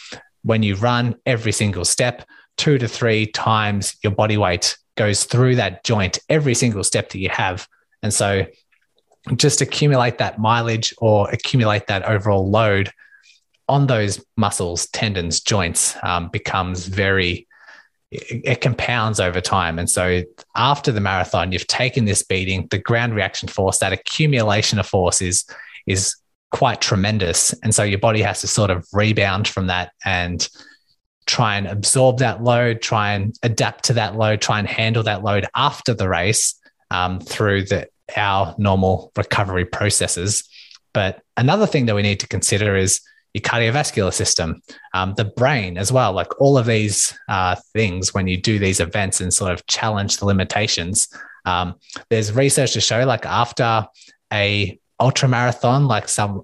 when 0.42 0.62
you 0.62 0.76
run 0.76 1.16
every 1.26 1.52
single 1.52 1.84
step, 1.84 2.24
two 2.56 2.78
to 2.78 2.88
three 2.88 3.26
times 3.26 3.96
your 4.02 4.12
body 4.12 4.36
weight 4.36 4.76
goes 4.96 5.24
through 5.24 5.56
that 5.56 5.84
joint 5.84 6.18
every 6.28 6.54
single 6.54 6.84
step 6.84 7.10
that 7.10 7.18
you 7.18 7.28
have. 7.30 7.66
And 8.02 8.12
so 8.12 8.46
just 9.36 9.60
accumulate 9.60 10.18
that 10.18 10.38
mileage 10.38 10.94
or 10.98 11.30
accumulate 11.30 11.86
that 11.88 12.04
overall 12.04 12.50
load 12.50 12.92
on 13.70 13.86
those 13.86 14.22
muscles, 14.36 14.88
tendons, 14.88 15.40
joints 15.40 15.96
um, 16.02 16.28
becomes 16.28 16.86
very, 16.86 17.46
it, 18.10 18.42
it 18.44 18.60
compounds 18.60 19.20
over 19.20 19.40
time. 19.40 19.78
And 19.78 19.88
so 19.88 20.22
after 20.56 20.90
the 20.90 21.00
marathon, 21.00 21.52
you've 21.52 21.68
taken 21.68 22.04
this 22.04 22.24
beating, 22.24 22.66
the 22.70 22.78
ground 22.78 23.14
reaction 23.14 23.48
force, 23.48 23.78
that 23.78 23.92
accumulation 23.92 24.80
of 24.80 24.86
force 24.86 25.22
is, 25.22 25.44
is 25.86 26.16
quite 26.50 26.80
tremendous. 26.80 27.54
And 27.62 27.72
so 27.72 27.84
your 27.84 28.00
body 28.00 28.22
has 28.22 28.40
to 28.40 28.48
sort 28.48 28.70
of 28.70 28.84
rebound 28.92 29.46
from 29.46 29.68
that 29.68 29.92
and 30.04 30.48
try 31.26 31.56
and 31.56 31.68
absorb 31.68 32.18
that 32.18 32.42
load, 32.42 32.82
try 32.82 33.12
and 33.12 33.36
adapt 33.44 33.84
to 33.84 33.92
that 33.92 34.16
load, 34.16 34.40
try 34.40 34.58
and 34.58 34.66
handle 34.66 35.04
that 35.04 35.22
load 35.22 35.46
after 35.54 35.94
the 35.94 36.08
race 36.08 36.56
um, 36.90 37.20
through 37.20 37.66
the, 37.66 37.86
our 38.16 38.52
normal 38.58 39.12
recovery 39.16 39.64
processes. 39.64 40.42
But 40.92 41.22
another 41.36 41.68
thing 41.68 41.86
that 41.86 41.94
we 41.94 42.02
need 42.02 42.18
to 42.18 42.26
consider 42.26 42.74
is 42.74 43.00
your 43.34 43.42
cardiovascular 43.42 44.12
system, 44.12 44.62
um, 44.94 45.14
the 45.16 45.24
brain 45.24 45.78
as 45.78 45.92
well. 45.92 46.12
Like 46.12 46.40
all 46.40 46.58
of 46.58 46.66
these 46.66 47.16
uh, 47.28 47.56
things, 47.72 48.12
when 48.12 48.26
you 48.26 48.36
do 48.36 48.58
these 48.58 48.80
events 48.80 49.20
and 49.20 49.32
sort 49.32 49.52
of 49.52 49.66
challenge 49.66 50.18
the 50.18 50.26
limitations, 50.26 51.08
um, 51.44 51.74
there's 52.08 52.32
research 52.32 52.72
to 52.72 52.80
show 52.80 53.04
like 53.04 53.26
after 53.26 53.86
a 54.32 54.78
ultra 54.98 55.28
marathon, 55.28 55.86
like 55.86 56.08
some 56.08 56.42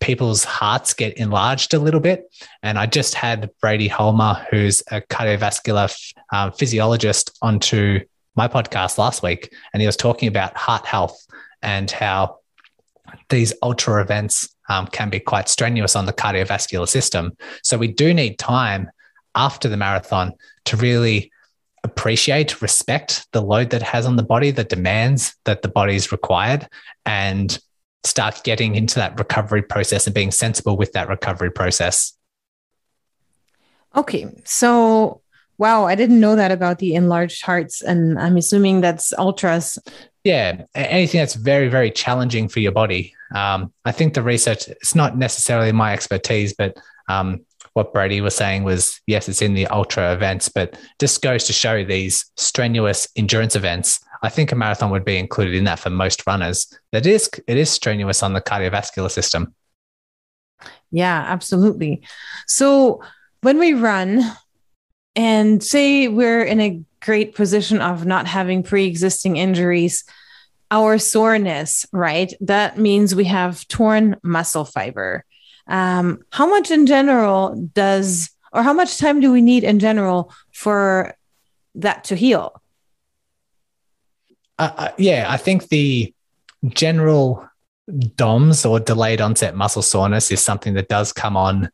people's 0.00 0.44
hearts 0.44 0.92
get 0.94 1.16
enlarged 1.16 1.74
a 1.74 1.78
little 1.78 2.00
bit. 2.00 2.24
And 2.62 2.78
I 2.78 2.86
just 2.86 3.14
had 3.14 3.50
Brady 3.60 3.88
Holmer, 3.88 4.46
who's 4.50 4.82
a 4.90 5.00
cardiovascular 5.00 5.94
uh, 6.32 6.50
physiologist, 6.50 7.36
onto 7.42 8.00
my 8.36 8.48
podcast 8.48 8.98
last 8.98 9.22
week, 9.22 9.54
and 9.72 9.80
he 9.80 9.86
was 9.86 9.96
talking 9.96 10.28
about 10.28 10.56
heart 10.56 10.86
health 10.86 11.26
and 11.62 11.90
how 11.90 12.38
these 13.28 13.54
ultra 13.62 14.02
events 14.02 14.53
um, 14.68 14.86
can 14.86 15.10
be 15.10 15.20
quite 15.20 15.48
strenuous 15.48 15.96
on 15.96 16.06
the 16.06 16.12
cardiovascular 16.12 16.88
system. 16.88 17.36
So 17.62 17.76
we 17.78 17.88
do 17.88 18.14
need 18.14 18.38
time 18.38 18.90
after 19.34 19.68
the 19.68 19.76
marathon 19.76 20.32
to 20.66 20.76
really 20.76 21.30
appreciate, 21.82 22.62
respect 22.62 23.26
the 23.32 23.42
load 23.42 23.70
that 23.70 23.82
has 23.82 24.06
on 24.06 24.16
the 24.16 24.22
body, 24.22 24.50
the 24.50 24.64
demands 24.64 25.36
that 25.44 25.62
the 25.62 25.68
body 25.68 25.94
is 25.94 26.10
required, 26.10 26.66
and 27.04 27.58
start 28.04 28.42
getting 28.44 28.74
into 28.74 28.96
that 28.96 29.18
recovery 29.18 29.62
process 29.62 30.06
and 30.06 30.14
being 30.14 30.30
sensible 30.30 30.76
with 30.76 30.92
that 30.92 31.08
recovery 31.08 31.50
process. 31.50 32.16
Okay. 33.96 34.26
So, 34.44 35.22
wow, 35.58 35.84
I 35.86 35.94
didn't 35.94 36.20
know 36.20 36.36
that 36.36 36.52
about 36.52 36.78
the 36.78 36.94
enlarged 36.94 37.44
hearts. 37.44 37.82
And 37.82 38.18
I'm 38.18 38.36
assuming 38.36 38.80
that's 38.80 39.12
ultras. 39.12 39.78
Yeah. 40.24 40.64
Anything 40.74 41.20
that's 41.20 41.34
very, 41.34 41.68
very 41.68 41.90
challenging 41.90 42.48
for 42.48 42.60
your 42.60 42.72
body. 42.72 43.14
Um, 43.34 43.72
I 43.84 43.92
think 43.92 44.14
the 44.14 44.22
research, 44.22 44.68
it's 44.68 44.94
not 44.94 45.18
necessarily 45.18 45.70
my 45.70 45.92
expertise, 45.92 46.54
but 46.54 46.78
um, 47.08 47.44
what 47.74 47.92
Brady 47.92 48.20
was 48.20 48.34
saying 48.34 48.64
was 48.64 49.00
yes, 49.06 49.28
it's 49.28 49.42
in 49.42 49.54
the 49.54 49.66
ultra 49.66 50.12
events, 50.14 50.48
but 50.48 50.78
just 50.98 51.22
goes 51.22 51.44
to 51.44 51.52
show 51.52 51.84
these 51.84 52.24
strenuous 52.36 53.06
endurance 53.16 53.54
events. 53.54 54.00
I 54.22 54.30
think 54.30 54.52
a 54.52 54.56
marathon 54.56 54.90
would 54.90 55.04
be 55.04 55.18
included 55.18 55.54
in 55.54 55.64
that 55.64 55.78
for 55.78 55.90
most 55.90 56.26
runners. 56.26 56.72
That 56.92 57.04
is, 57.04 57.28
it 57.46 57.58
is 57.58 57.68
strenuous 57.68 58.22
on 58.22 58.32
the 58.32 58.40
cardiovascular 58.40 59.10
system. 59.10 59.54
Yeah, 60.90 61.24
absolutely. 61.26 62.02
So 62.46 63.02
when 63.42 63.58
we 63.58 63.74
run 63.74 64.22
and 65.16 65.62
say 65.62 66.08
we're 66.08 66.42
in 66.42 66.60
a 66.60 66.82
great 67.04 67.34
position 67.34 67.80
of 67.80 68.06
not 68.06 68.26
having 68.26 68.62
pre 68.62 68.86
existing 68.86 69.36
injuries, 69.36 70.04
our 70.70 70.98
soreness, 70.98 71.86
right? 71.92 72.32
That 72.40 72.78
means 72.78 73.14
we 73.14 73.24
have 73.24 73.68
torn 73.68 74.16
muscle 74.22 74.64
fiber. 74.64 75.24
Um, 75.66 76.20
how 76.30 76.48
much 76.48 76.70
in 76.70 76.86
general 76.86 77.54
does, 77.74 78.30
or 78.52 78.62
how 78.62 78.72
much 78.72 78.98
time 78.98 79.20
do 79.20 79.30
we 79.30 79.42
need 79.42 79.64
in 79.64 79.78
general 79.78 80.32
for 80.52 81.14
that 81.76 82.04
to 82.04 82.16
heal? 82.16 82.60
Uh, 84.58 84.72
uh 84.76 84.88
yeah, 84.98 85.26
I 85.28 85.36
think 85.36 85.68
the 85.68 86.14
general 86.68 87.48
DOMS 88.16 88.64
or 88.64 88.80
delayed 88.80 89.20
onset 89.20 89.54
muscle 89.54 89.82
soreness 89.82 90.30
is 90.30 90.40
something 90.40 90.74
that 90.74 90.88
does 90.88 91.12
come 91.12 91.36
on 91.36 91.68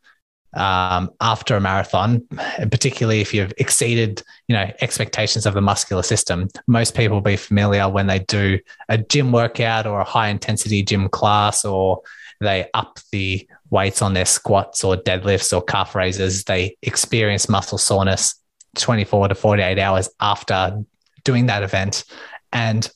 um, 0.54 1.10
after 1.20 1.56
a 1.56 1.60
marathon, 1.60 2.26
particularly 2.70 3.20
if 3.20 3.32
you've 3.32 3.52
exceeded, 3.58 4.22
you 4.48 4.56
know, 4.56 4.70
expectations 4.80 5.46
of 5.46 5.54
the 5.54 5.60
muscular 5.60 6.02
system. 6.02 6.48
Most 6.66 6.94
people 6.94 7.16
will 7.16 7.22
be 7.22 7.36
familiar 7.36 7.88
when 7.88 8.06
they 8.06 8.20
do 8.20 8.58
a 8.88 8.98
gym 8.98 9.32
workout 9.32 9.86
or 9.86 10.00
a 10.00 10.04
high 10.04 10.28
intensity 10.28 10.82
gym 10.82 11.08
class, 11.08 11.64
or 11.64 12.02
they 12.40 12.68
up 12.74 12.98
the 13.12 13.46
weights 13.70 14.02
on 14.02 14.14
their 14.14 14.24
squats 14.24 14.82
or 14.82 14.96
deadlifts 14.96 15.56
or 15.56 15.62
calf 15.62 15.94
raises. 15.94 16.44
They 16.44 16.76
experience 16.82 17.48
muscle 17.48 17.78
soreness 17.78 18.34
24 18.76 19.28
to 19.28 19.34
48 19.34 19.78
hours 19.78 20.08
after 20.20 20.82
doing 21.24 21.46
that 21.46 21.62
event, 21.62 22.04
and 22.52 22.90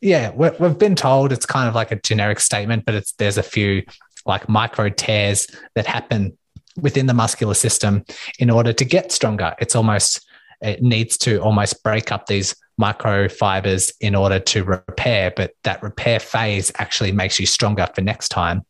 yeah, 0.00 0.30
we 0.30 0.48
have 0.58 0.78
been 0.78 0.94
told 0.94 1.32
it's 1.32 1.46
kind 1.46 1.68
of 1.68 1.74
like 1.74 1.90
a 1.90 1.96
generic 1.96 2.40
statement, 2.40 2.84
but 2.84 2.94
it's 2.94 3.12
there's 3.12 3.38
a 3.38 3.42
few 3.42 3.82
like 4.26 4.48
micro 4.48 4.88
tears 4.88 5.46
that 5.74 5.86
happen 5.86 6.36
within 6.76 7.06
the 7.06 7.14
muscular 7.14 7.54
system 7.54 8.04
in 8.38 8.50
order 8.50 8.72
to 8.72 8.84
get 8.84 9.12
stronger. 9.12 9.54
It's 9.58 9.76
almost, 9.76 10.26
it 10.60 10.82
needs 10.82 11.16
to 11.18 11.38
almost 11.38 11.82
break 11.82 12.12
up 12.12 12.26
these 12.26 12.54
microfibers 12.80 13.92
in 14.00 14.14
order 14.14 14.38
to 14.38 14.64
repair, 14.64 15.32
but 15.34 15.52
that 15.64 15.82
repair 15.82 16.20
phase 16.20 16.70
actually 16.76 17.12
makes 17.12 17.40
you 17.40 17.46
stronger 17.46 17.88
for 17.94 18.02
next 18.02 18.28
time. 18.28 18.64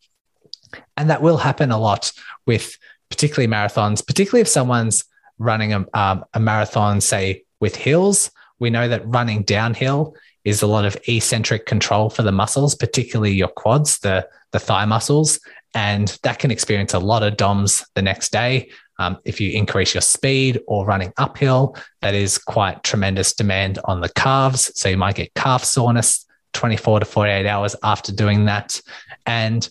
And 0.95 1.09
that 1.09 1.21
will 1.21 1.37
happen 1.37 1.71
a 1.71 1.79
lot 1.79 2.11
with 2.45 2.77
particularly 3.09 3.51
marathons, 3.51 4.05
particularly 4.05 4.41
if 4.41 4.47
someone's 4.47 5.03
running 5.37 5.73
a, 5.73 5.85
um, 5.93 6.25
a 6.33 6.39
marathon, 6.39 7.01
say 7.01 7.43
with 7.59 7.75
hills. 7.75 8.31
We 8.59 8.69
know 8.69 8.87
that 8.87 9.07
running 9.07 9.43
downhill 9.43 10.15
is 10.43 10.61
a 10.61 10.67
lot 10.67 10.85
of 10.85 10.97
eccentric 11.07 11.65
control 11.65 12.09
for 12.09 12.23
the 12.23 12.31
muscles, 12.31 12.75
particularly 12.75 13.33
your 13.33 13.49
quads, 13.49 13.99
the, 13.99 14.27
the 14.51 14.59
thigh 14.59 14.85
muscles 14.85 15.39
and 15.73 16.17
that 16.23 16.39
can 16.39 16.51
experience 16.51 16.93
a 16.93 16.99
lot 16.99 17.23
of 17.23 17.37
DOMs 17.37 17.85
the 17.95 18.01
next 18.01 18.31
day. 18.31 18.69
Um, 18.99 19.17
if 19.25 19.39
you 19.39 19.51
increase 19.51 19.93
your 19.93 20.01
speed 20.01 20.59
or 20.67 20.85
running 20.85 21.13
uphill, 21.17 21.75
that 22.01 22.15
is 22.15 22.37
quite 22.37 22.83
tremendous 22.83 23.33
demand 23.33 23.79
on 23.85 24.01
the 24.01 24.09
calves. 24.09 24.71
So 24.79 24.89
you 24.89 24.97
might 24.97 25.15
get 25.15 25.33
calf 25.35 25.63
soreness 25.63 26.25
24 26.53 27.01
to 27.01 27.05
48 27.05 27.45
hours 27.45 27.75
after 27.83 28.11
doing 28.11 28.45
that. 28.45 28.81
And 29.25 29.69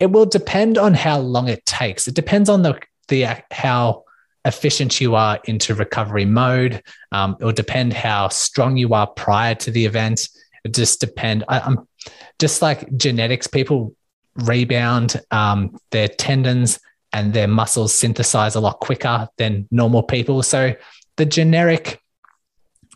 it 0.00 0.10
will 0.10 0.26
depend 0.26 0.78
on 0.78 0.94
how 0.94 1.18
long 1.18 1.48
it 1.48 1.64
takes. 1.66 2.08
It 2.08 2.14
depends 2.14 2.48
on 2.48 2.62
the, 2.62 2.80
the 3.08 3.26
how 3.52 4.04
efficient 4.44 5.00
you 5.00 5.14
are 5.14 5.38
into 5.44 5.74
recovery 5.74 6.24
mode. 6.24 6.82
Um, 7.12 7.36
it 7.38 7.44
will 7.44 7.52
depend 7.52 7.92
how 7.92 8.28
strong 8.28 8.76
you 8.76 8.94
are 8.94 9.06
prior 9.06 9.54
to 9.56 9.70
the 9.70 9.84
event. 9.84 10.28
It 10.64 10.74
just 10.74 11.00
depend. 11.00 11.44
I, 11.48 11.60
I'm 11.60 11.86
just 12.38 12.62
like 12.62 12.96
genetics. 12.96 13.46
People 13.46 13.94
rebound, 14.46 15.20
um, 15.30 15.76
their 15.90 16.08
tendons 16.08 16.80
and 17.12 17.32
their 17.32 17.48
muscles 17.48 17.92
synthesize 17.94 18.54
a 18.54 18.60
lot 18.60 18.80
quicker 18.80 19.28
than 19.36 19.66
normal 19.70 20.02
people. 20.02 20.42
So 20.42 20.74
the 21.16 21.26
generic 21.26 22.00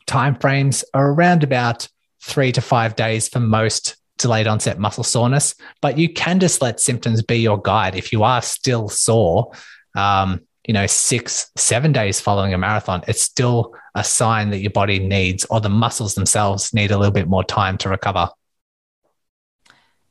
timeframes 0.07 0.85
are 0.95 1.11
around 1.11 1.43
about 1.43 1.89
three 2.23 2.53
to 2.53 2.61
five 2.61 2.97
days 2.97 3.29
for 3.29 3.41
most 3.41 3.97
delayed 4.19 4.47
onset 4.47 4.79
muscle 4.79 5.05
soreness. 5.05 5.55
But 5.81 5.99
you 5.99 6.13
can 6.13 6.41
just 6.41 6.63
let 6.63 6.81
symptoms 6.81 7.23
be 7.23 7.39
your 7.39 7.61
guide. 7.61 7.97
If 7.97 8.13
you 8.13 8.23
are 8.23 8.43
still 8.43 8.89
sore, 8.89 9.53
um, 9.97 10.41
you 10.67 10.73
know, 10.73 10.87
six, 10.87 11.51
seven 11.57 11.93
days 11.93 12.21
following 12.21 12.55
a 12.55 12.59
marathon, 12.59 13.03
it's 13.07 13.21
still 13.21 13.75
a 13.95 14.05
sign 14.05 14.51
that 14.51 14.59
your 14.59 14.71
body 14.71 14.99
needs 14.99 15.45
or 15.47 15.61
the 15.61 15.69
muscles 15.69 16.15
themselves 16.15 16.73
need 16.73 16.91
a 16.91 16.99
little 16.99 17.13
bit 17.13 17.29
more 17.29 17.45
time 17.45 17.77
to 17.79 17.89
recover. 17.89 18.31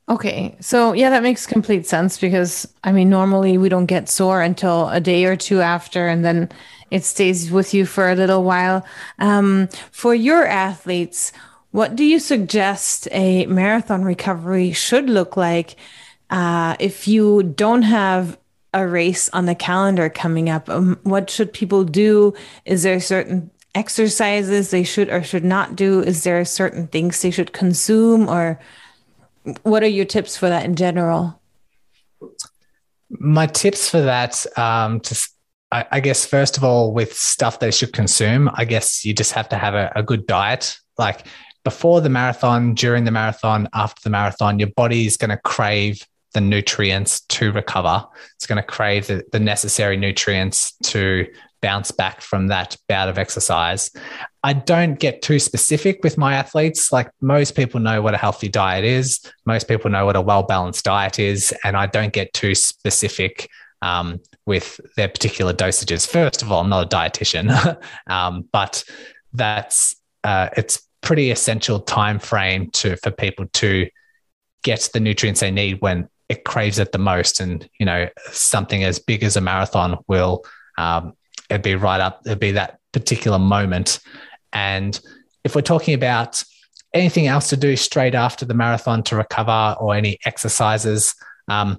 Okay. 0.08 0.54
So, 0.60 0.92
yeah, 0.92 1.08
that 1.10 1.22
makes 1.22 1.46
complete 1.46 1.86
sense 1.86 2.18
because 2.18 2.68
I 2.84 2.92
mean, 2.92 3.08
normally 3.08 3.56
we 3.56 3.70
don't 3.70 3.86
get 3.86 4.08
sore 4.08 4.42
until 4.42 4.88
a 4.90 5.00
day 5.00 5.24
or 5.24 5.34
two 5.34 5.62
after, 5.62 6.06
and 6.08 6.24
then 6.24 6.50
it 6.90 7.04
stays 7.04 7.50
with 7.50 7.72
you 7.72 7.86
for 7.86 8.10
a 8.10 8.14
little 8.14 8.44
while. 8.44 8.84
Um, 9.18 9.68
for 9.92 10.14
your 10.14 10.46
athletes, 10.46 11.32
what 11.70 11.96
do 11.96 12.04
you 12.04 12.18
suggest 12.18 13.08
a 13.12 13.46
marathon 13.46 14.04
recovery 14.04 14.72
should 14.72 15.08
look 15.08 15.36
like 15.38 15.76
uh, 16.28 16.76
if 16.78 17.08
you 17.08 17.42
don't 17.42 17.82
have 17.82 18.38
a 18.74 18.86
race 18.86 19.30
on 19.30 19.46
the 19.46 19.54
calendar 19.54 20.10
coming 20.10 20.50
up? 20.50 20.68
Um, 20.68 20.98
what 21.04 21.30
should 21.30 21.50
people 21.52 21.82
do? 21.82 22.34
Is 22.66 22.82
there 22.82 23.00
certain 23.00 23.50
exercises 23.74 24.70
they 24.70 24.84
should 24.84 25.08
or 25.08 25.22
should 25.22 25.44
not 25.44 25.76
do? 25.76 26.00
Is 26.02 26.24
there 26.24 26.44
certain 26.44 26.88
things 26.88 27.22
they 27.22 27.30
should 27.30 27.54
consume 27.54 28.28
or? 28.28 28.60
What 29.62 29.82
are 29.82 29.88
your 29.88 30.04
tips 30.04 30.36
for 30.36 30.48
that 30.48 30.64
in 30.64 30.74
general? 30.74 31.40
My 33.10 33.46
tips 33.46 33.88
for 33.88 34.00
that, 34.00 34.44
um, 34.58 35.00
to, 35.00 35.28
I, 35.70 35.86
I, 35.92 36.00
guess, 36.00 36.26
first 36.26 36.56
of 36.56 36.64
all, 36.64 36.92
with 36.92 37.14
stuff 37.14 37.60
they 37.60 37.70
should 37.70 37.92
consume, 37.92 38.50
I 38.54 38.64
guess 38.64 39.04
you 39.04 39.12
just 39.12 39.32
have 39.32 39.48
to 39.50 39.56
have 39.56 39.74
a, 39.74 39.92
a 39.94 40.02
good 40.02 40.26
diet. 40.26 40.78
Like 40.98 41.26
before 41.64 42.00
the 42.00 42.08
marathon, 42.08 42.74
during 42.74 43.04
the 43.04 43.10
marathon, 43.10 43.68
after 43.74 44.00
the 44.02 44.10
marathon, 44.10 44.58
your 44.58 44.70
body 44.70 45.06
is 45.06 45.16
going 45.16 45.30
to 45.30 45.38
crave 45.38 46.06
the 46.32 46.40
nutrients 46.40 47.20
to 47.20 47.52
recover. 47.52 48.04
It's 48.36 48.46
going 48.46 48.60
to 48.60 48.66
crave 48.66 49.06
the, 49.06 49.24
the 49.32 49.40
necessary 49.40 49.96
nutrients 49.96 50.74
to 50.84 51.26
bounce 51.62 51.90
back 51.90 52.20
from 52.20 52.48
that 52.48 52.76
bout 52.88 53.08
of 53.08 53.16
exercise. 53.16 53.90
I 54.44 54.52
don't 54.52 55.00
get 55.00 55.22
too 55.22 55.38
specific 55.38 56.00
with 56.04 56.18
my 56.18 56.34
athletes. 56.34 56.92
Like 56.92 57.10
most 57.22 57.56
people 57.56 57.80
know 57.80 58.02
what 58.02 58.12
a 58.12 58.18
healthy 58.18 58.50
diet 58.50 58.84
is, 58.84 59.20
most 59.46 59.68
people 59.68 59.90
know 59.90 60.04
what 60.04 60.16
a 60.16 60.20
well 60.20 60.42
balanced 60.42 60.84
diet 60.84 61.18
is, 61.18 61.54
and 61.64 61.78
I 61.78 61.86
don't 61.86 62.12
get 62.12 62.34
too 62.34 62.54
specific 62.54 63.48
um, 63.80 64.20
with 64.44 64.78
their 64.96 65.08
particular 65.08 65.54
dosages. 65.54 66.06
First 66.06 66.42
of 66.42 66.52
all, 66.52 66.60
I'm 66.60 66.68
not 66.68 66.84
a 66.84 66.96
dietitian, 66.96 67.80
um, 68.06 68.46
but 68.52 68.84
that's 69.32 69.96
uh, 70.24 70.50
it's 70.58 70.86
pretty 71.00 71.30
essential 71.30 71.80
time 71.80 72.18
frame 72.18 72.70
to 72.72 72.96
for 72.98 73.10
people 73.10 73.46
to 73.54 73.88
get 74.62 74.90
the 74.92 75.00
nutrients 75.00 75.40
they 75.40 75.50
need 75.50 75.80
when 75.80 76.06
it 76.28 76.44
craves 76.44 76.78
it 76.78 76.92
the 76.92 76.98
most. 76.98 77.40
And 77.40 77.66
you 77.80 77.86
know, 77.86 78.10
something 78.30 78.84
as 78.84 78.98
big 78.98 79.22
as 79.22 79.38
a 79.38 79.40
marathon 79.40 79.96
will 80.06 80.44
um, 80.76 81.14
it'd 81.48 81.62
be 81.62 81.76
right 81.76 82.00
up, 82.00 82.20
it'd 82.26 82.40
be 82.40 82.52
that 82.52 82.78
particular 82.92 83.38
moment. 83.38 84.00
And 84.54 84.98
if 85.42 85.54
we're 85.54 85.62
talking 85.62 85.94
about 85.94 86.42
anything 86.94 87.26
else 87.26 87.50
to 87.50 87.56
do 87.56 87.76
straight 87.76 88.14
after 88.14 88.44
the 88.44 88.54
marathon 88.54 89.02
to 89.02 89.16
recover 89.16 89.76
or 89.78 89.94
any 89.94 90.18
exercises, 90.24 91.14
um, 91.48 91.78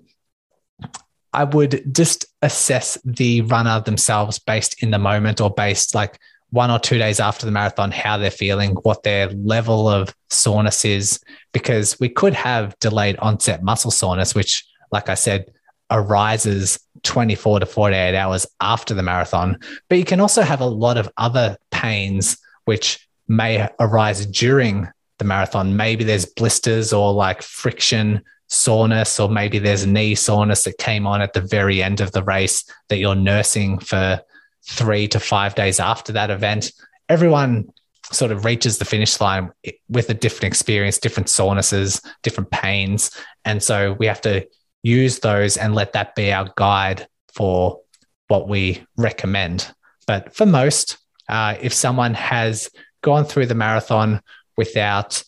I 1.33 1.45
would 1.45 1.93
just 1.93 2.25
assess 2.41 2.97
the 3.03 3.41
runner 3.41 3.81
themselves 3.81 4.39
based 4.39 4.83
in 4.83 4.91
the 4.91 4.99
moment 4.99 5.41
or 5.41 5.49
based 5.49 5.95
like 5.95 6.19
one 6.51 6.71
or 6.71 6.79
two 6.79 6.97
days 6.97 7.19
after 7.19 7.45
the 7.45 7.51
marathon, 7.51 7.91
how 7.91 8.17
they're 8.17 8.31
feeling, 8.31 8.71
what 8.83 9.03
their 9.03 9.27
level 9.29 9.89
of 9.89 10.15
soreness 10.29 10.85
is, 10.85 11.19
because 11.51 11.99
we 11.99 12.07
could 12.07 12.33
have 12.33 12.77
delayed 12.79 13.17
onset 13.17 13.63
muscle 13.63 13.91
soreness, 13.91 14.33
which, 14.33 14.65
like 14.91 15.09
I 15.09 15.15
said, 15.15 15.51
arises 15.91 16.79
24 17.03 17.61
to 17.61 17.65
48 17.65 18.15
hours 18.15 18.47
after 18.61 18.93
the 18.93 19.03
marathon. 19.03 19.59
But 19.89 19.97
you 19.97 20.05
can 20.05 20.21
also 20.21 20.41
have 20.41 20.61
a 20.61 20.65
lot 20.65 20.97
of 20.97 21.09
other 21.17 21.57
pains 21.71 22.37
which 22.65 23.07
may 23.27 23.67
arise 23.79 24.25
during 24.25 24.87
the 25.17 25.25
marathon. 25.25 25.77
Maybe 25.77 26.03
there's 26.03 26.25
blisters 26.25 26.93
or 26.93 27.13
like 27.13 27.41
friction 27.41 28.21
soreness, 28.47 29.19
or 29.19 29.29
maybe 29.29 29.59
there's 29.59 29.87
knee 29.87 30.15
soreness 30.15 30.65
that 30.65 30.77
came 30.77 31.07
on 31.07 31.21
at 31.21 31.33
the 31.33 31.41
very 31.41 31.81
end 31.81 32.01
of 32.01 32.11
the 32.11 32.23
race 32.23 32.63
that 32.89 32.97
you're 32.97 33.15
nursing 33.15 33.79
for 33.79 34.21
three 34.67 35.07
to 35.07 35.19
five 35.19 35.55
days 35.55 35.79
after 35.79 36.11
that 36.13 36.29
event. 36.29 36.71
Everyone 37.09 37.71
sort 38.11 38.31
of 38.31 38.45
reaches 38.45 38.77
the 38.77 38.85
finish 38.85 39.19
line 39.19 39.51
with 39.89 40.09
a 40.09 40.13
different 40.13 40.45
experience, 40.45 40.99
different 40.99 41.29
sorenesses, 41.29 42.01
different 42.21 42.51
pains. 42.51 43.11
And 43.45 43.61
so 43.61 43.93
we 43.93 44.05
have 44.05 44.21
to 44.21 44.47
use 44.83 45.19
those 45.19 45.57
and 45.57 45.73
let 45.73 45.93
that 45.93 46.13
be 46.13 46.31
our 46.31 46.51
guide 46.55 47.07
for 47.33 47.81
what 48.27 48.47
we 48.47 48.85
recommend. 48.97 49.71
But 50.05 50.35
for 50.35 50.45
most, 50.45 50.97
uh, 51.29 51.55
if 51.61 51.73
someone 51.73 52.13
has 52.13 52.69
gone 53.01 53.25
through 53.25 53.45
the 53.45 53.55
marathon 53.55 54.21
without 54.57 55.23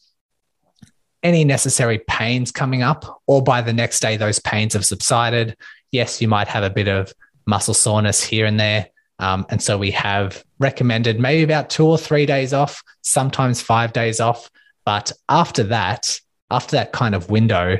any 1.24 1.44
necessary 1.44 2.00
pains 2.08 2.52
coming 2.52 2.84
up, 2.84 3.22
or 3.28 3.44
by 3.44 3.62
the 3.62 3.74
next 3.74 4.00
day, 4.00 4.18
those 4.18 4.40
pains 4.40 4.74
have 4.74 4.86
subsided, 4.86 5.58
yes, 5.92 6.22
you 6.22 6.28
might 6.28 6.48
have 6.48 6.64
a 6.64 6.70
bit 6.70 6.88
of 6.88 7.14
muscle 7.46 7.74
soreness 7.74 8.24
here 8.24 8.46
and 8.46 8.60
there. 8.60 8.88
Um, 9.20 9.46
and 9.50 9.62
so 9.62 9.78
we 9.78 9.92
have 9.92 10.44
recommended 10.60 11.20
maybe 11.20 11.44
about 11.44 11.70
two 11.70 11.88
or 11.88 11.98
three 11.98 12.26
days 12.26 12.54
off, 12.54 12.84
sometimes 13.02 13.62
five 13.62 13.94
days 13.94 14.20
off. 14.20 14.50
But 14.86 15.12
after 15.28 15.64
that, 15.64 16.20
after 16.52 16.76
that 16.76 16.92
kind 16.92 17.16
of 17.16 17.30
window, 17.30 17.78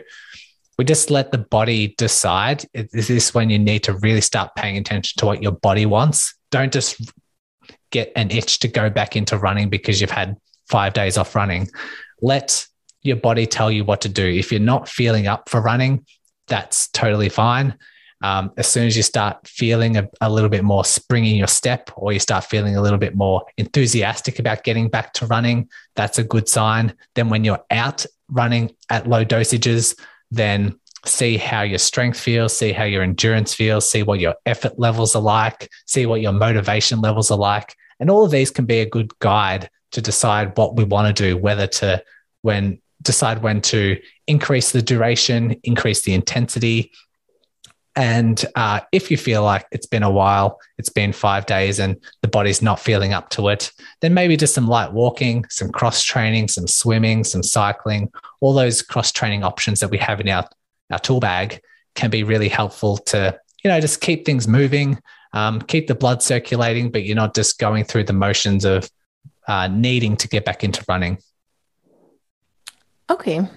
we 0.78 0.86
just 0.86 1.10
let 1.10 1.32
the 1.32 1.38
body 1.38 1.96
decide. 1.98 2.66
Is 2.74 3.08
this 3.08 3.34
when 3.34 3.50
you 3.50 3.60
need 3.60 3.84
to 3.84 3.94
really 3.94 4.22
start 4.22 4.56
paying 4.56 4.78
attention 4.78 5.20
to 5.20 5.26
what 5.26 5.42
your 5.42 5.54
body 5.54 5.86
wants? 5.86 6.36
Don't 6.52 6.74
just 6.74 7.00
get 7.92 8.12
an 8.16 8.32
itch 8.32 8.60
to 8.60 8.68
go 8.68 8.90
back 8.90 9.16
into 9.16 9.38
running 9.38 9.70
because 9.70 10.02
you've 10.02 10.12
had 10.12 10.38
five 10.68 10.94
days 10.94 11.18
off 11.18 11.36
running. 11.36 11.70
Let 12.22 12.66
your 13.02 13.18
body 13.18 13.46
tell 13.46 13.72
you 13.72 13.84
what 13.84 14.02
to 14.02 14.10
do. 14.10 14.26
If 14.26 14.52
you're 14.52 14.62
not 14.62 14.90
feeling 14.90 15.28
up 15.28 15.50
for 15.50 15.62
running, 15.62 16.06
that's 16.48 16.88
totally 16.90 17.30
fine. 17.30 17.78
Um, 18.24 18.52
as 18.58 18.68
soon 18.68 18.88
as 18.88 18.98
you 18.98 19.04
start 19.04 19.48
feeling 19.48 19.96
a, 19.96 20.10
a, 20.22 20.32
little 20.32 20.50
bit 20.50 20.64
more 20.64 20.84
spring 20.84 21.26
in 21.26 21.36
your 21.36 21.48
step 21.48 21.92
or 21.96 22.12
you 22.12 22.20
start 22.20 22.46
feeling 22.46 22.76
a 22.76 22.82
little 22.82 22.98
bit 22.98 23.16
more 23.16 23.46
enthusiastic 23.58 24.40
about 24.40 24.64
getting 24.64 24.90
back 24.90 25.14
to 25.14 25.28
running, 25.28 25.70
that's 25.96 26.18
a 26.18 26.24
good 26.24 26.50
sign. 26.50 26.96
Then 27.14 27.30
when 27.30 27.44
you're 27.44 27.64
out 27.70 28.08
running 28.28 28.76
at 28.90 29.08
low 29.08 29.24
dosages, 29.24 30.00
then 30.32 30.80
see 31.06 31.38
how 31.38 31.62
your 31.62 31.78
strength 31.80 32.20
feels, 32.20 32.58
see 32.58 32.72
how 32.72 32.84
your 32.84 33.04
endurance 33.04 33.54
feels, 33.54 33.90
see 33.90 34.04
what 34.04 34.20
your 34.20 34.36
effort 34.46 34.78
levels 34.78 35.16
are 35.16 35.22
like, 35.22 35.70
see 35.86 36.06
what 36.06 36.22
your 36.22 36.34
motivation 36.34 37.02
levels 37.02 37.32
are 37.32 37.38
like. 37.38 37.76
And 38.00 38.10
all 38.10 38.26
of 38.26 38.32
these 38.32 38.52
can 38.52 38.66
be 38.66 38.80
a 38.80 38.90
good 38.90 39.18
guide 39.20 39.70
to 39.92 40.02
decide 40.02 40.58
what 40.58 40.76
we 40.76 40.84
want 40.84 41.16
to 41.16 41.24
do, 41.24 41.38
whether 41.38 41.68
to 41.68 42.04
when 42.42 42.82
decide 43.02 43.42
when 43.42 43.62
to 43.62 44.00
increase 44.28 44.72
the 44.72 44.82
duration, 44.82 45.56
increase 45.64 46.02
the 46.02 46.14
intensity. 46.14 46.92
And 47.96 48.44
uh, 48.56 48.82
if 48.92 49.10
you 49.10 49.18
feel 49.18 49.44
like 49.44 49.66
it's 49.72 49.88
been 49.88 50.04
a 50.04 50.12
while, 50.12 50.60
it's 50.78 50.90
been 50.90 51.14
five 51.14 51.48
days 51.48 51.80
and 51.80 51.98
the 52.22 52.28
body's 52.28 52.62
not 52.62 52.80
feeling 52.80 53.14
up 53.14 53.30
to 53.32 53.48
it, 53.50 53.72
then 54.02 54.14
maybe 54.14 54.38
just 54.38 54.54
some 54.54 54.68
light 54.68 54.94
walking, 54.94 55.46
some 55.50 55.70
cross 55.70 56.04
training, 56.04 56.48
some 56.48 56.68
swimming, 56.68 57.24
some 57.24 57.42
cycling, 57.42 58.12
all 58.40 58.54
those 58.54 58.84
cross 58.84 59.12
training 59.12 59.44
options 59.44 59.80
that 59.80 59.90
we 59.90 59.98
have 59.98 60.20
in 60.20 60.30
our, 60.30 60.48
our 60.92 61.00
tool 61.00 61.20
bag 61.20 61.62
can 61.96 62.10
be 62.10 62.24
really 62.24 62.50
helpful 62.50 62.98
to, 62.98 63.40
you 63.64 63.70
know, 63.70 63.80
just 63.80 64.02
keep 64.02 64.26
things 64.26 64.48
moving, 64.48 65.00
um, 65.34 65.62
keep 65.62 65.88
the 65.88 65.96
blood 65.96 66.22
circulating, 66.22 66.92
but 66.92 67.04
you're 67.04 67.16
not 67.16 67.36
just 67.36 67.60
going 67.60 67.84
through 67.84 68.04
the 68.06 68.14
motions 68.14 68.66
of 68.66 68.90
uh, 69.48 69.68
needing 69.68 70.16
to 70.18 70.28
get 70.28 70.46
back 70.46 70.64
into 70.64 70.84
running. 70.88 71.18
Okay. 73.10 73.48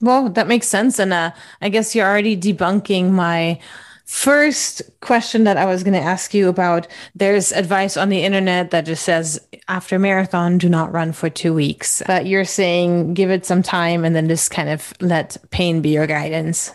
Well, 0.00 0.28
that 0.30 0.46
makes 0.46 0.68
sense. 0.68 0.98
And 0.98 1.12
uh, 1.12 1.30
I 1.60 1.68
guess 1.68 1.94
you're 1.94 2.06
already 2.06 2.36
debunking 2.36 3.10
my 3.10 3.60
first 4.06 4.82
question 5.00 5.44
that 5.44 5.56
I 5.56 5.66
was 5.66 5.82
going 5.82 5.94
to 5.94 6.00
ask 6.00 6.32
you 6.32 6.48
about 6.48 6.86
there's 7.14 7.52
advice 7.52 7.96
on 7.96 8.08
the 8.08 8.22
internet 8.22 8.70
that 8.70 8.86
just 8.86 9.04
says 9.04 9.38
after 9.68 9.98
marathon, 9.98 10.58
do 10.58 10.68
not 10.68 10.92
run 10.92 11.12
for 11.12 11.28
two 11.28 11.52
weeks. 11.52 12.02
But 12.06 12.26
you're 12.26 12.44
saying 12.44 13.14
give 13.14 13.30
it 13.30 13.44
some 13.44 13.62
time 13.62 14.04
and 14.04 14.14
then 14.14 14.28
just 14.28 14.50
kind 14.50 14.68
of 14.68 14.92
let 15.00 15.36
pain 15.50 15.82
be 15.82 15.90
your 15.90 16.06
guidance. 16.06 16.72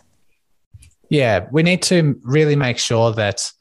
Yeah, 1.09 1.47
we 1.51 1.63
need 1.63 1.81
to 1.83 2.19
really 2.23 2.55
make 2.55 2.77
sure 2.77 3.11
that 3.13 3.51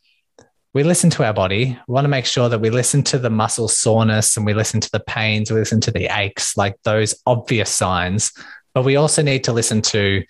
we 0.73 0.85
listen 0.85 1.11
to 1.11 1.25
our 1.25 1.33
body. 1.33 1.77
We 1.89 1.93
want 1.93 2.05
to 2.05 2.09
make 2.09 2.27
sure 2.27 2.49
that 2.49 2.61
we 2.61 2.71
listen 2.71 3.03
to 3.05 3.19
the 3.19 3.31
muscle 3.31 3.67
soreness 3.67 4.37
and 4.37 4.47
we 4.47 4.55
listen 4.55 4.81
to 4.81 4.91
the 4.93 5.01
pains, 5.01 5.51
we 5.51 5.59
listen 5.59 5.81
to 5.83 5.91
the 5.91 6.07
aches, 6.17 6.57
like 6.57 6.77
those 6.85 7.15
obvious 7.27 7.71
signs. 7.71 8.33
But 8.73 8.85
we 8.85 8.95
also 8.95 9.23
need 9.23 9.43
to 9.45 9.53
listen 9.53 9.83
to 9.83 10.23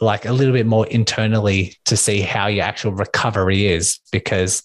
like 0.00 0.24
a 0.24 0.32
little 0.32 0.52
bit 0.52 0.66
more 0.66 0.86
internally 0.86 1.76
to 1.84 1.96
see 1.96 2.20
how 2.20 2.46
your 2.46 2.64
actual 2.64 2.92
recovery 2.92 3.66
is 3.66 3.98
because 4.12 4.62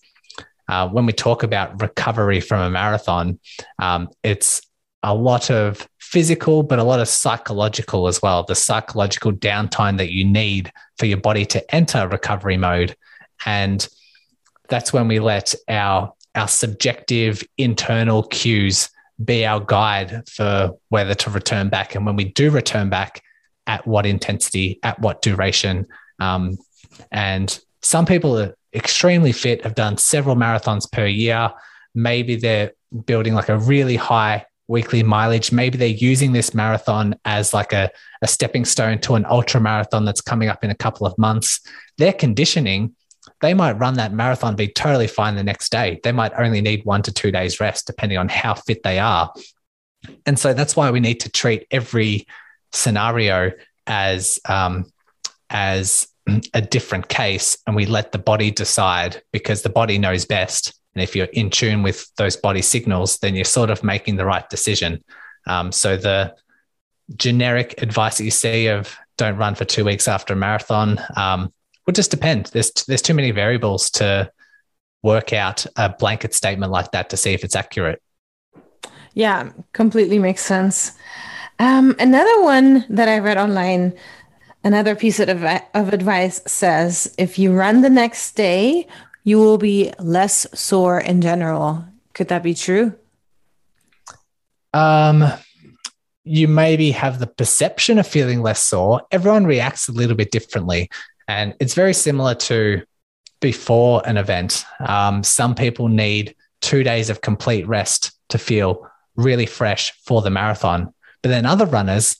uh, 0.70 0.88
when 0.88 1.06
we 1.06 1.14
talk 1.14 1.44
about 1.44 1.82
recovery 1.82 2.40
from 2.40 2.62
a 2.62 2.70
marathon 2.70 3.40
um, 3.80 4.10
it's 4.24 4.62
a 5.02 5.14
lot 5.14 5.50
of 5.50 5.88
physical 6.00 6.64
but 6.64 6.80
a 6.80 6.84
lot 6.84 7.00
of 7.00 7.08
psychological 7.08 8.08
as 8.08 8.22
well 8.22 8.44
the 8.44 8.56
psychological 8.56 9.32
downtime 9.32 9.98
that 9.98 10.12
you 10.12 10.24
need 10.24 10.72
for 10.98 11.06
your 11.06 11.18
body 11.18 11.46
to 11.46 11.76
enter 11.76 12.08
recovery 12.08 12.58
mode 12.58 12.96
and 13.46 13.88
that's 14.70 14.94
when 14.94 15.08
we 15.08 15.20
let 15.20 15.54
our 15.68 16.14
our 16.36 16.48
subjective 16.48 17.44
internal 17.58 18.24
cues 18.24 18.90
be 19.24 19.46
our 19.46 19.60
guide 19.60 20.28
for 20.30 20.78
whether 20.90 21.14
to 21.14 21.30
return 21.30 21.70
back. 21.70 21.96
And 21.96 22.06
when 22.06 22.16
we 22.16 22.26
do 22.26 22.50
return 22.50 22.90
back, 22.90 23.22
at 23.68 23.86
what 23.88 24.06
intensity, 24.06 24.80
at 24.84 25.00
what 25.00 25.22
duration. 25.22 25.88
Um, 26.20 26.58
and 27.12 27.60
some 27.82 28.06
people 28.06 28.38
are 28.40 28.56
extremely 28.74 29.32
fit, 29.32 29.64
have 29.64 29.76
done 29.76 29.98
several 29.98 30.36
marathons 30.36 30.92
per 30.92 31.06
year. 31.06 31.52
Maybe 31.96 32.36
they're 32.36 32.72
building 33.06 33.34
like 33.34 33.50
a 33.50 33.58
really 33.58 33.96
high 33.96 34.46
weekly 34.68 35.04
mileage. 35.04 35.52
Maybe 35.52 35.78
they're 35.78 35.88
using 35.88 36.32
this 36.32 36.54
marathon 36.54 37.16
as 37.26 37.54
like 37.54 37.74
a, 37.74 37.90
a 38.22 38.28
stepping 38.28 38.66
stone 38.66 39.00
to 39.00 39.16
an 39.16 39.26
ultra 39.26 39.60
marathon 39.60 40.06
that's 40.06 40.22
coming 40.22 40.50
up 40.50 40.64
in 40.64 40.70
a 40.70 40.76
couple 40.76 41.06
of 41.06 41.18
months. 41.18 41.60
Their 41.98 42.14
conditioning, 42.14 42.96
they 43.42 43.54
might 43.54 43.74
run 43.74 43.96
that 43.96 44.14
marathon, 44.14 44.56
be 44.56 44.70
totally 44.70 45.08
fine 45.08 45.36
the 45.36 45.44
next 45.44 45.72
day. 45.72 46.00
They 46.04 46.12
might 46.12 46.34
only 46.38 46.62
need 46.62 46.86
one 46.86 47.02
to 47.04 47.12
two 47.12 47.32
days 47.32 47.60
rest, 47.60 47.88
depending 47.88 48.18
on 48.18 48.30
how 48.30 48.54
fit 48.54 48.84
they 48.84 49.00
are. 49.00 49.32
And 50.26 50.40
so 50.40 50.54
that's 50.54 50.76
why 50.76 50.92
we 50.92 51.00
need 51.00 51.20
to 51.22 51.32
treat 51.32 51.68
every 51.70 52.26
scenario 52.74 53.52
as 53.88 54.40
um, 54.48 54.92
as 55.50 56.08
a 56.54 56.62
different 56.62 57.10
case 57.10 57.58
and 57.68 57.76
we 57.76 57.86
let 57.86 58.12
the 58.12 58.18
body 58.18 58.50
decide 58.50 59.22
because 59.32 59.62
the 59.62 59.70
body 59.70 59.98
knows 59.98 60.26
best. 60.26 60.74
And 60.96 61.04
if 61.04 61.16
you're 61.16 61.26
in 61.28 61.50
tune 61.50 61.84
with 61.84 62.10
those 62.16 62.36
body 62.36 62.62
signals 62.62 63.18
then 63.20 63.36
you're 63.36 63.46
sort 63.46 63.70
of 63.70 63.84
making 63.84 64.16
the 64.16 64.26
right 64.26 64.50
decision. 64.50 65.04
Um, 65.48 65.72
so 65.72 65.98
the 65.98 66.36
generic 67.16 67.82
advice 67.82 68.18
that 68.18 68.24
you 68.24 68.32
see 68.32 68.68
of 68.68 68.96
don't 69.18 69.38
run 69.38 69.56
for 69.56 69.66
two 69.66 69.86
weeks 69.86 70.08
after 70.08 70.34
a 70.34 70.38
marathon 70.38 71.00
um, 71.18 71.54
would 71.86 71.96
just 71.96 72.12
depend. 72.12 72.48
There's 72.48 72.72
there's 72.88 73.02
too 73.02 73.14
many 73.14 73.32
variables 73.32 73.92
to 73.92 74.32
work 75.02 75.34
out 75.34 75.66
a 75.76 75.90
blanket 75.90 76.34
statement 76.34 76.72
like 76.72 76.92
that 76.92 77.10
to 77.10 77.18
see 77.18 77.34
if 77.34 77.44
it's 77.44 77.56
accurate. 77.56 78.02
Yeah 79.14 79.52
completely 79.74 80.18
makes 80.18 80.42
sense 80.42 80.94
um, 81.60 81.96
another 82.00 82.42
one 82.42 82.86
that 82.90 83.08
I 83.08 83.20
read 83.20 83.38
online, 83.38 83.94
another 84.64 84.96
piece 84.96 85.20
of, 85.20 85.44
of 85.44 85.94
advice 85.94 86.42
says 86.46 87.14
if 87.18 87.38
you 87.38 87.54
run 87.54 87.82
the 87.82 87.90
next 87.90 88.34
day, 88.34 88.88
you 89.24 89.38
will 89.38 89.58
be 89.58 89.94
less 90.00 90.48
sore 90.60 91.00
in 91.00 91.22
general. 91.22 91.86
Could 92.14 92.28
that 92.28 92.44
be 92.44 92.54
true? 92.54 92.94
Um, 94.74 95.24
you 96.24 96.48
maybe 96.48 96.92
have 96.92 97.20
the 97.20 97.28
perception 97.28 98.00
of 98.00 98.08
feeling 98.08 98.42
less 98.42 98.64
sore. 98.64 99.02
Everyone 99.12 99.46
reacts 99.46 99.88
a 99.88 99.92
little 99.92 100.16
bit 100.16 100.32
differently. 100.32 100.90
And 101.28 101.56
it's 101.60 101.74
very 101.74 101.94
similar 101.94 102.36
to 102.36 102.84
before 103.40 104.02
an 104.06 104.18
event. 104.18 104.66
Um, 104.80 105.24
some 105.24 105.56
people 105.56 105.90
need 105.90 106.36
two 106.62 106.84
days 106.84 107.10
of 107.10 107.22
complete 107.22 107.68
rest 107.68 108.12
to 108.30 108.38
feel 108.38 108.90
really 109.16 109.46
fresh 109.46 109.92
for 110.06 110.22
the 110.22 110.30
marathon. 110.30 110.93
But 111.24 111.30
then 111.30 111.48
other 111.48 111.66
runners 111.66 112.18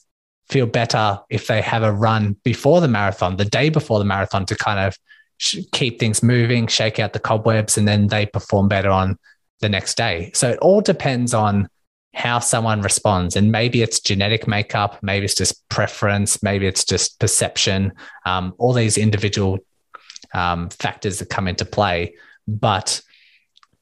feel 0.48 0.66
better 0.66 1.20
if 1.30 1.46
they 1.46 1.62
have 1.62 1.82
a 1.82 1.92
run 1.92 2.36
before 2.42 2.80
the 2.80 2.88
marathon, 2.88 3.36
the 3.36 3.44
day 3.44 3.68
before 3.68 3.98
the 3.98 4.04
marathon 4.04 4.44
to 4.46 4.56
kind 4.56 4.80
of 4.80 4.98
sh- 5.38 5.58
keep 5.72 6.00
things 6.00 6.22
moving, 6.22 6.66
shake 6.66 6.98
out 6.98 7.12
the 7.12 7.20
cobwebs, 7.20 7.78
and 7.78 7.86
then 7.86 8.08
they 8.08 8.26
perform 8.26 8.68
better 8.68 8.90
on 8.90 9.18
the 9.60 9.68
next 9.68 9.96
day. 9.96 10.30
So 10.34 10.50
it 10.50 10.58
all 10.58 10.80
depends 10.80 11.32
on 11.32 11.68
how 12.14 12.38
someone 12.38 12.80
responds. 12.80 13.36
And 13.36 13.50
maybe 13.50 13.82
it's 13.82 14.00
genetic 14.00 14.46
makeup, 14.46 14.98
maybe 15.02 15.24
it's 15.24 15.34
just 15.34 15.68
preference, 15.68 16.42
maybe 16.42 16.66
it's 16.66 16.84
just 16.84 17.18
perception, 17.18 17.92
um, 18.24 18.54
all 18.58 18.72
these 18.72 18.96
individual 18.96 19.58
um, 20.32 20.68
factors 20.70 21.18
that 21.18 21.28
come 21.28 21.48
into 21.48 21.64
play. 21.64 22.14
But 22.46 23.02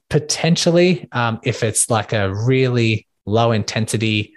potentially, 0.08 1.08
um, 1.12 1.40
if 1.42 1.62
it's 1.62 1.90
like 1.90 2.12
a 2.12 2.32
really 2.32 3.06
low 3.26 3.52
intensity 3.52 4.34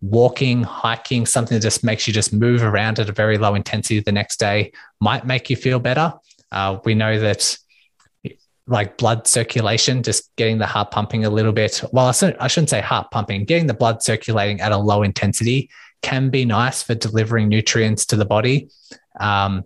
walking, 0.00 0.62
hiking, 0.62 1.26
something 1.26 1.56
that 1.56 1.62
just 1.62 1.82
makes 1.82 2.06
you 2.06 2.12
just 2.12 2.32
move 2.32 2.62
around 2.62 2.98
at 2.98 3.08
a 3.08 3.12
very 3.12 3.38
low 3.38 3.54
intensity 3.54 4.00
the 4.00 4.12
next 4.12 4.38
day 4.38 4.72
might 5.00 5.26
make 5.26 5.48
you 5.50 5.56
feel 5.56 5.78
better. 5.78 6.12
Uh, 6.52 6.78
we 6.84 6.94
know 6.94 7.18
that 7.18 7.56
like 8.66 8.98
blood 8.98 9.26
circulation, 9.26 10.02
just 10.02 10.34
getting 10.36 10.58
the 10.58 10.66
heart 10.66 10.90
pumping 10.90 11.24
a 11.24 11.30
little 11.30 11.52
bit. 11.52 11.82
Well, 11.92 12.06
I 12.06 12.12
shouldn't, 12.48 12.70
say 12.70 12.80
heart 12.80 13.10
pumping, 13.10 13.44
getting 13.44 13.66
the 13.66 13.74
blood 13.74 14.02
circulating 14.02 14.60
at 14.60 14.72
a 14.72 14.76
low 14.76 15.02
intensity 15.02 15.70
can 16.02 16.30
be 16.30 16.44
nice 16.44 16.82
for 16.82 16.94
delivering 16.94 17.48
nutrients 17.48 18.06
to 18.06 18.16
the 18.16 18.24
body. 18.24 18.68
Um, 19.18 19.64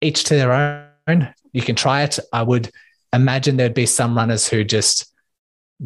each 0.00 0.24
to 0.24 0.34
their 0.34 0.90
own. 1.08 1.34
You 1.52 1.62
can 1.62 1.76
try 1.76 2.02
it. 2.02 2.18
I 2.32 2.42
would 2.42 2.70
imagine 3.12 3.56
there'd 3.56 3.74
be 3.74 3.86
some 3.86 4.16
runners 4.16 4.48
who 4.48 4.64
just 4.64 5.11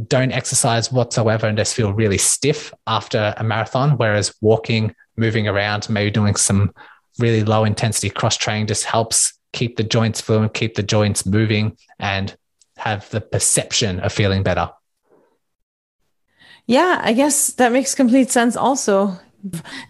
don't 0.09 0.33
exercise 0.33 0.93
whatsoever 0.93 1.47
and 1.47 1.57
just 1.57 1.75
feel 1.75 1.93
really 1.93 2.19
stiff 2.19 2.73
after 2.87 3.35
a 3.37 3.45
marathon. 3.45 3.97
Whereas 3.97 4.35
walking, 4.41 4.95
moving 5.17 5.49
around, 5.49 5.89
maybe 5.89 6.11
doing 6.11 6.37
some 6.37 6.75
really 7.19 7.43
low 7.43 7.65
intensity 7.65 8.11
cross 8.11 8.37
training 8.37 8.67
just 8.67 8.85
helps 8.85 9.33
keep 9.53 9.77
the 9.77 9.85
joints 9.85 10.21
fluent, 10.21 10.55
keep 10.55 10.75
the 10.75 10.83
joints 10.83 11.25
moving, 11.25 11.77
and 11.99 12.37
have 12.77 13.09
the 13.11 13.21
perception 13.21 14.01
of 14.01 14.13
feeling 14.13 14.43
better. 14.43 14.71
Yeah, 16.67 17.01
I 17.03 17.13
guess 17.13 17.53
that 17.55 17.73
makes 17.73 17.95
complete 17.95 18.31
sense 18.31 18.57
also. 18.57 19.19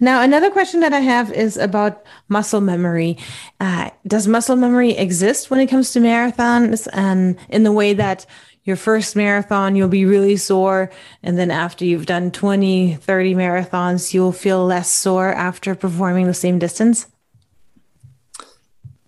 Now, 0.01 0.21
another 0.23 0.51
question 0.51 0.81
that 0.81 0.93
I 0.93 1.01
have 1.01 1.33
is 1.33 1.57
about 1.57 2.05
muscle 2.29 2.61
memory. 2.61 3.17
Uh, 3.59 3.91
does 4.07 4.29
muscle 4.29 4.57
memory 4.57 4.91
exist 4.91 5.51
when 5.51 5.61
it 5.61 5.69
comes 5.69 5.93
to 5.93 6.01
marathons 6.01 6.87
and 6.93 7.39
in 7.49 7.63
the 7.63 7.73
way 7.73 7.95
that 7.95 8.27
your 8.67 8.77
first 8.77 9.17
marathon, 9.17 9.77
you'll 9.77 9.89
be 9.89 10.05
really 10.05 10.37
sore. 10.37 10.91
And 11.23 11.39
then 11.39 11.51
after 11.51 11.85
you've 11.85 12.07
done 12.07 12.31
20, 12.33 12.97
30 12.97 13.35
marathons, 13.35 14.13
you'll 14.13 14.33
feel 14.33 14.67
less 14.67 14.91
sore 14.91 15.33
after 15.33 15.75
performing 15.75 16.27
the 16.27 16.35
same 16.35 16.59
distance? 16.59 17.07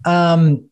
Um, 0.05 0.71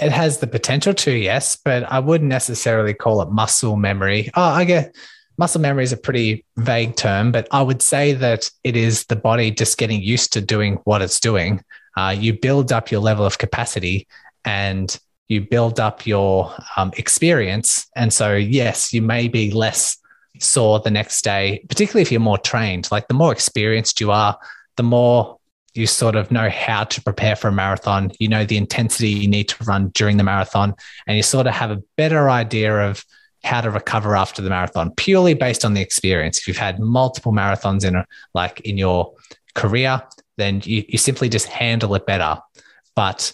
it 0.00 0.12
has 0.12 0.38
the 0.38 0.46
potential 0.46 0.94
to, 0.94 1.10
yes, 1.10 1.56
but 1.56 1.82
I 1.82 1.98
wouldn't 1.98 2.30
necessarily 2.30 2.94
call 2.94 3.20
it 3.22 3.30
muscle 3.30 3.76
memory. 3.76 4.30
Oh, 4.34 4.42
I 4.42 4.64
get 4.64 4.94
muscle 5.36 5.60
memory 5.60 5.82
is 5.82 5.92
a 5.92 5.96
pretty 5.96 6.44
vague 6.56 6.94
term, 6.94 7.32
but 7.32 7.48
I 7.50 7.62
would 7.62 7.82
say 7.82 8.12
that 8.14 8.48
it 8.62 8.76
is 8.76 9.06
the 9.06 9.16
body 9.16 9.50
just 9.50 9.78
getting 9.78 10.00
used 10.00 10.32
to 10.34 10.40
doing 10.40 10.74
what 10.84 11.02
it's 11.02 11.18
doing. 11.18 11.60
Uh, 11.96 12.14
you 12.16 12.38
build 12.38 12.70
up 12.70 12.92
your 12.92 13.00
level 13.00 13.26
of 13.26 13.38
capacity 13.38 14.06
and 14.44 14.96
you 15.28 15.42
build 15.42 15.78
up 15.78 16.06
your 16.06 16.54
um, 16.76 16.90
experience. 16.96 17.86
And 17.94 18.12
so, 18.12 18.34
yes, 18.34 18.92
you 18.92 19.02
may 19.02 19.28
be 19.28 19.50
less 19.50 19.98
sore 20.40 20.80
the 20.80 20.90
next 20.90 21.22
day, 21.22 21.64
particularly 21.68 22.02
if 22.02 22.10
you're 22.10 22.20
more 22.20 22.38
trained. 22.38 22.88
Like 22.90 23.08
the 23.08 23.14
more 23.14 23.32
experienced 23.32 24.00
you 24.00 24.10
are, 24.10 24.38
the 24.76 24.82
more 24.82 25.38
you 25.74 25.86
sort 25.86 26.16
of 26.16 26.30
know 26.30 26.48
how 26.48 26.84
to 26.84 27.02
prepare 27.02 27.36
for 27.36 27.48
a 27.48 27.52
marathon. 27.52 28.10
You 28.18 28.28
know 28.28 28.44
the 28.44 28.56
intensity 28.56 29.10
you 29.10 29.28
need 29.28 29.48
to 29.50 29.64
run 29.64 29.88
during 29.88 30.16
the 30.16 30.24
marathon, 30.24 30.74
and 31.06 31.16
you 31.16 31.22
sort 31.22 31.46
of 31.46 31.54
have 31.54 31.70
a 31.70 31.82
better 31.96 32.30
idea 32.30 32.88
of 32.88 33.04
how 33.44 33.60
to 33.60 33.70
recover 33.70 34.16
after 34.16 34.42
the 34.42 34.50
marathon 34.50 34.92
purely 34.96 35.34
based 35.34 35.64
on 35.64 35.74
the 35.74 35.80
experience. 35.80 36.38
If 36.38 36.48
you've 36.48 36.56
had 36.56 36.80
multiple 36.80 37.32
marathons 37.32 37.84
in 37.84 37.94
a, 37.94 38.04
like 38.34 38.60
in 38.60 38.76
your 38.76 39.14
career, 39.54 40.02
then 40.36 40.60
you, 40.64 40.84
you 40.88 40.98
simply 40.98 41.28
just 41.28 41.46
handle 41.46 41.94
it 41.94 42.06
better. 42.06 42.38
But 42.96 43.32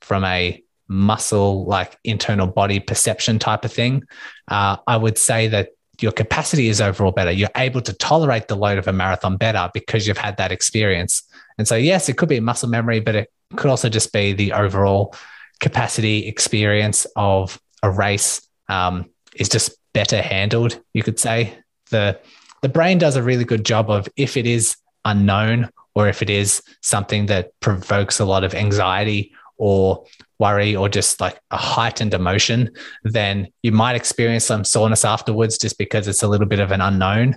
from 0.00 0.24
a 0.24 0.62
muscle, 0.90 1.64
like 1.64 1.96
internal 2.04 2.48
body 2.48 2.80
perception 2.80 3.38
type 3.38 3.64
of 3.64 3.72
thing, 3.72 4.02
uh, 4.48 4.76
I 4.86 4.96
would 4.96 5.16
say 5.16 5.48
that 5.48 5.70
your 6.00 6.12
capacity 6.12 6.68
is 6.68 6.80
overall 6.80 7.12
better. 7.12 7.30
You're 7.30 7.48
able 7.56 7.80
to 7.82 7.92
tolerate 7.92 8.48
the 8.48 8.56
load 8.56 8.78
of 8.78 8.88
a 8.88 8.92
marathon 8.92 9.36
better 9.36 9.70
because 9.72 10.06
you've 10.06 10.18
had 10.18 10.36
that 10.38 10.50
experience. 10.50 11.22
And 11.58 11.68
so, 11.68 11.76
yes, 11.76 12.08
it 12.08 12.16
could 12.16 12.28
be 12.28 12.40
muscle 12.40 12.68
memory, 12.68 13.00
but 13.00 13.14
it 13.14 13.30
could 13.56 13.70
also 13.70 13.88
just 13.88 14.12
be 14.12 14.32
the 14.32 14.52
overall 14.52 15.14
capacity 15.60 16.26
experience 16.26 17.06
of 17.16 17.60
a 17.82 17.90
race 17.90 18.46
um, 18.68 19.10
is 19.36 19.48
just 19.48 19.72
better 19.92 20.20
handled. 20.20 20.80
You 20.92 21.02
could 21.02 21.20
say 21.20 21.54
the 21.90 22.18
the 22.62 22.68
brain 22.68 22.98
does 22.98 23.16
a 23.16 23.22
really 23.22 23.44
good 23.44 23.64
job 23.64 23.90
of 23.90 24.08
if 24.16 24.36
it 24.36 24.46
is 24.46 24.76
unknown 25.04 25.70
or 25.94 26.08
if 26.08 26.20
it 26.20 26.28
is 26.28 26.62
something 26.82 27.26
that 27.26 27.58
provokes 27.60 28.20
a 28.20 28.24
lot 28.24 28.44
of 28.44 28.54
anxiety 28.54 29.32
or 29.60 30.04
worry 30.38 30.74
or 30.74 30.88
just 30.88 31.20
like 31.20 31.38
a 31.50 31.56
heightened 31.56 32.14
emotion, 32.14 32.70
then 33.04 33.46
you 33.62 33.70
might 33.70 33.94
experience 33.94 34.46
some 34.46 34.64
soreness 34.64 35.04
afterwards 35.04 35.58
just 35.58 35.76
because 35.78 36.08
it's 36.08 36.22
a 36.22 36.28
little 36.28 36.46
bit 36.46 36.60
of 36.60 36.72
an 36.72 36.80
unknown. 36.80 37.36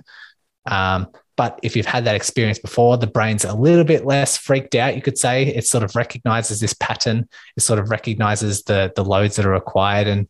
Um, 0.66 1.08
but 1.36 1.60
if 1.62 1.76
you've 1.76 1.84
had 1.84 2.06
that 2.06 2.14
experience 2.14 2.58
before, 2.58 2.96
the 2.96 3.06
brain's 3.06 3.44
a 3.44 3.54
little 3.54 3.84
bit 3.84 4.06
less 4.06 4.36
freaked 4.36 4.74
out, 4.74 4.96
you 4.96 5.02
could 5.02 5.18
say. 5.18 5.46
It 5.46 5.66
sort 5.66 5.84
of 5.84 5.94
recognizes 5.94 6.60
this 6.60 6.74
pattern, 6.74 7.28
it 7.56 7.60
sort 7.60 7.78
of 7.78 7.90
recognizes 7.90 8.62
the, 8.62 8.92
the 8.96 9.04
loads 9.04 9.36
that 9.36 9.44
are 9.44 9.50
required. 9.50 10.06
And 10.06 10.28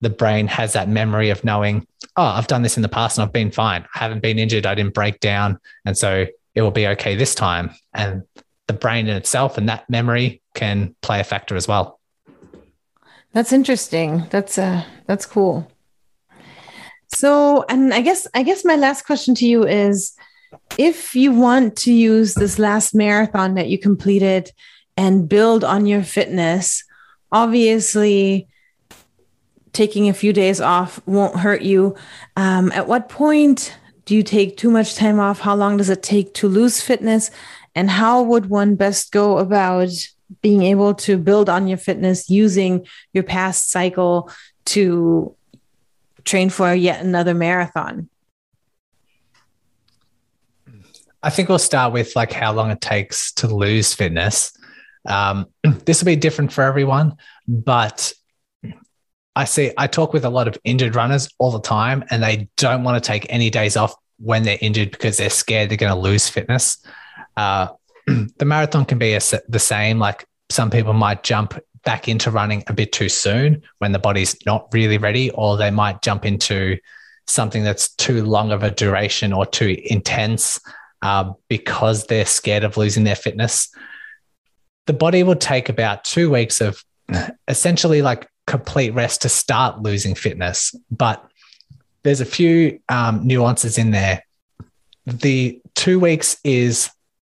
the 0.00 0.10
brain 0.10 0.46
has 0.46 0.72
that 0.72 0.88
memory 0.88 1.28
of 1.28 1.44
knowing, 1.44 1.86
oh, 2.16 2.24
I've 2.24 2.46
done 2.46 2.62
this 2.62 2.76
in 2.76 2.82
the 2.82 2.88
past 2.88 3.18
and 3.18 3.26
I've 3.26 3.32
been 3.32 3.50
fine. 3.50 3.84
I 3.94 3.98
haven't 3.98 4.22
been 4.22 4.38
injured. 4.38 4.64
I 4.64 4.74
didn't 4.74 4.94
break 4.94 5.20
down. 5.20 5.58
And 5.84 5.98
so 5.98 6.26
it 6.54 6.62
will 6.62 6.70
be 6.70 6.86
okay 6.86 7.16
this 7.16 7.34
time. 7.34 7.72
And 7.92 8.22
the 8.70 8.78
brain 8.78 9.08
in 9.08 9.16
itself 9.16 9.58
and 9.58 9.68
that 9.68 9.90
memory 9.90 10.40
can 10.54 10.94
play 11.02 11.18
a 11.18 11.24
factor 11.24 11.56
as 11.56 11.66
well. 11.66 11.98
That's 13.32 13.52
interesting. 13.52 14.26
That's 14.30 14.58
uh 14.58 14.84
that's 15.06 15.26
cool. 15.26 15.70
So, 17.12 17.64
and 17.68 17.92
I 17.92 18.00
guess 18.00 18.28
I 18.32 18.44
guess 18.44 18.64
my 18.64 18.76
last 18.76 19.04
question 19.04 19.34
to 19.36 19.46
you 19.46 19.66
is 19.66 20.12
if 20.78 21.16
you 21.16 21.32
want 21.32 21.76
to 21.78 21.92
use 21.92 22.34
this 22.34 22.58
last 22.60 22.94
marathon 22.94 23.54
that 23.54 23.68
you 23.68 23.78
completed 23.78 24.52
and 24.96 25.28
build 25.28 25.64
on 25.64 25.86
your 25.86 26.04
fitness, 26.04 26.84
obviously 27.32 28.46
taking 29.72 30.08
a 30.08 30.14
few 30.14 30.32
days 30.32 30.60
off 30.60 31.00
won't 31.06 31.36
hurt 31.36 31.62
you. 31.62 31.96
Um, 32.36 32.70
at 32.72 32.86
what 32.86 33.08
point 33.08 33.74
do 34.04 34.14
you 34.14 34.22
take 34.22 34.56
too 34.56 34.70
much 34.70 34.94
time 34.94 35.20
off? 35.20 35.40
How 35.40 35.54
long 35.54 35.76
does 35.76 35.90
it 35.90 36.02
take 36.02 36.34
to 36.34 36.48
lose 36.48 36.80
fitness? 36.80 37.30
And 37.74 37.90
how 37.90 38.22
would 38.22 38.46
one 38.46 38.74
best 38.74 39.12
go 39.12 39.38
about 39.38 39.90
being 40.42 40.62
able 40.62 40.94
to 40.94 41.16
build 41.18 41.48
on 41.48 41.68
your 41.68 41.78
fitness 41.78 42.30
using 42.30 42.86
your 43.12 43.24
past 43.24 43.70
cycle 43.70 44.30
to 44.66 45.34
train 46.24 46.50
for 46.50 46.74
yet 46.74 47.04
another 47.04 47.34
marathon? 47.34 48.08
I 51.22 51.30
think 51.30 51.48
we'll 51.48 51.58
start 51.58 51.92
with 51.92 52.16
like 52.16 52.32
how 52.32 52.52
long 52.52 52.70
it 52.70 52.80
takes 52.80 53.32
to 53.34 53.46
lose 53.46 53.92
fitness. 53.92 54.56
Um, 55.06 55.46
this 55.84 56.00
will 56.00 56.06
be 56.06 56.16
different 56.16 56.52
for 56.52 56.62
everyone, 56.62 57.16
but 57.46 58.12
I 59.36 59.44
see, 59.44 59.72
I 59.78 59.86
talk 59.86 60.12
with 60.12 60.24
a 60.24 60.30
lot 60.30 60.48
of 60.48 60.58
injured 60.64 60.94
runners 60.94 61.28
all 61.38 61.50
the 61.52 61.60
time, 61.60 62.04
and 62.10 62.22
they 62.22 62.48
don't 62.56 62.84
want 62.84 63.02
to 63.02 63.06
take 63.06 63.26
any 63.28 63.48
days 63.48 63.76
off 63.76 63.94
when 64.18 64.42
they're 64.42 64.58
injured 64.60 64.90
because 64.90 65.16
they're 65.16 65.30
scared 65.30 65.70
they're 65.70 65.78
going 65.78 65.92
to 65.92 65.98
lose 65.98 66.28
fitness. 66.28 66.78
Uh, 67.40 67.68
the 68.36 68.44
marathon 68.44 68.84
can 68.84 68.98
be 68.98 69.14
a, 69.14 69.20
the 69.48 69.58
same. 69.58 69.98
Like 69.98 70.26
some 70.50 70.70
people 70.70 70.92
might 70.92 71.22
jump 71.22 71.58
back 71.84 72.06
into 72.08 72.30
running 72.30 72.62
a 72.66 72.74
bit 72.74 72.92
too 72.92 73.08
soon 73.08 73.62
when 73.78 73.92
the 73.92 73.98
body's 73.98 74.36
not 74.44 74.68
really 74.72 74.98
ready, 74.98 75.30
or 75.30 75.56
they 75.56 75.70
might 75.70 76.02
jump 76.02 76.26
into 76.26 76.76
something 77.26 77.62
that's 77.64 77.94
too 77.94 78.24
long 78.24 78.52
of 78.52 78.62
a 78.62 78.70
duration 78.70 79.32
or 79.32 79.46
too 79.46 79.76
intense 79.84 80.60
uh, 81.00 81.32
because 81.48 82.06
they're 82.06 82.26
scared 82.26 82.64
of 82.64 82.76
losing 82.76 83.04
their 83.04 83.16
fitness. 83.16 83.72
The 84.86 84.92
body 84.92 85.22
will 85.22 85.36
take 85.36 85.68
about 85.68 86.04
two 86.04 86.30
weeks 86.30 86.60
of 86.60 86.84
essentially 87.48 88.02
like 88.02 88.28
complete 88.46 88.90
rest 88.90 89.22
to 89.22 89.30
start 89.30 89.80
losing 89.80 90.14
fitness. 90.14 90.74
But 90.90 91.24
there's 92.02 92.20
a 92.20 92.26
few 92.26 92.80
um, 92.90 93.26
nuances 93.26 93.78
in 93.78 93.92
there. 93.92 94.24
The 95.06 95.62
two 95.74 95.98
weeks 95.98 96.36
is 96.44 96.90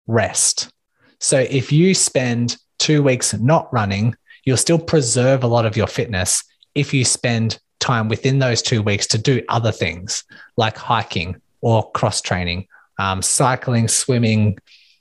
rest. 0.08 0.72
So 1.20 1.40
if 1.40 1.72
you 1.72 1.94
spend 1.94 2.58
two 2.80 3.04
weeks 3.04 3.34
not 3.34 3.72
running, 3.74 4.16
you'll 4.46 4.58
still 4.58 4.80
preserve 4.80 5.44
a 5.44 5.48
lot 5.48 5.66
of 5.66 5.76
your 5.76 5.88
fitness 5.88 6.44
if 6.76 6.94
you 6.94 7.04
spend 7.04 7.60
time 7.80 8.08
within 8.08 8.40
those 8.40 8.62
two 8.62 8.82
weeks 8.82 9.08
to 9.08 9.18
do 9.18 9.42
other 9.50 9.72
things 9.72 10.24
like 10.56 10.78
hiking 10.78 11.40
or 11.62 11.92
cross 11.92 12.22
training, 12.22 12.68
um, 13.00 13.22
cycling, 13.22 13.88
swimming, 13.88 14.58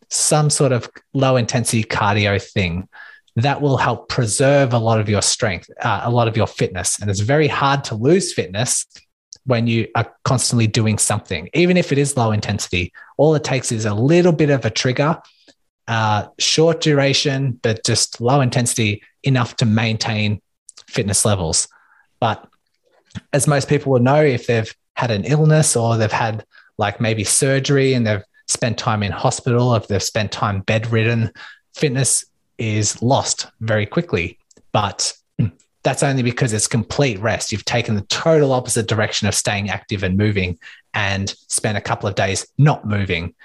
some 0.08 0.50
sort 0.50 0.72
of 0.72 0.88
low 1.12 1.36
intensity 1.36 1.84
cardio 1.84 2.42
thing 2.42 2.88
that 3.36 3.60
will 3.60 3.76
help 3.76 4.08
preserve 4.08 4.72
a 4.72 4.78
lot 4.78 4.98
of 4.98 5.08
your 5.08 5.22
strength, 5.22 5.70
uh, 5.82 6.00
a 6.04 6.10
lot 6.10 6.26
of 6.26 6.36
your 6.36 6.46
fitness. 6.46 7.00
And 7.00 7.10
it's 7.10 7.20
very 7.20 7.48
hard 7.48 7.84
to 7.84 7.94
lose 7.94 8.32
fitness 8.32 8.86
when 9.46 9.66
you 9.66 9.88
are 9.94 10.12
constantly 10.24 10.66
doing 10.66 10.98
something, 10.98 11.48
even 11.54 11.76
if 11.76 11.92
it 11.92 11.98
is 11.98 12.16
low 12.16 12.32
intensity. 12.32 12.92
All 13.16 13.34
it 13.34 13.44
takes 13.44 13.72
is 13.72 13.84
a 13.84 13.94
little 13.94 14.32
bit 14.32 14.50
of 14.50 14.64
a 14.64 14.70
trigger, 14.70 15.20
uh, 15.88 16.26
short 16.38 16.80
duration, 16.80 17.58
but 17.62 17.84
just 17.84 18.20
low 18.20 18.40
intensity 18.40 19.02
enough 19.22 19.56
to 19.56 19.64
maintain 19.64 20.42
fitness 20.88 21.24
levels. 21.24 21.68
But 22.20 22.46
as 23.32 23.46
most 23.46 23.68
people 23.68 23.92
will 23.92 24.00
know, 24.00 24.22
if 24.22 24.46
they've 24.46 24.72
had 24.94 25.10
an 25.10 25.24
illness 25.24 25.76
or 25.76 25.96
they've 25.96 26.10
had 26.10 26.44
like 26.76 27.00
maybe 27.00 27.24
surgery 27.24 27.94
and 27.94 28.06
they've 28.06 28.24
spent 28.48 28.78
time 28.78 29.02
in 29.02 29.12
hospital, 29.12 29.74
if 29.74 29.86
they've 29.86 30.02
spent 30.02 30.32
time 30.32 30.62
bedridden, 30.62 31.30
fitness 31.74 32.24
is 32.58 33.00
lost 33.00 33.46
very 33.60 33.86
quickly. 33.86 34.38
But 34.72 35.12
that's 35.86 36.02
only 36.02 36.24
because 36.24 36.52
it's 36.52 36.66
complete 36.66 37.16
rest. 37.20 37.52
You've 37.52 37.64
taken 37.64 37.94
the 37.94 38.02
total 38.02 38.52
opposite 38.52 38.88
direction 38.88 39.28
of 39.28 39.36
staying 39.36 39.70
active 39.70 40.02
and 40.02 40.18
moving 40.18 40.58
and 40.94 41.32
spent 41.46 41.78
a 41.78 41.80
couple 41.80 42.08
of 42.08 42.16
days 42.16 42.44
not 42.58 42.84
moving. 42.84 43.36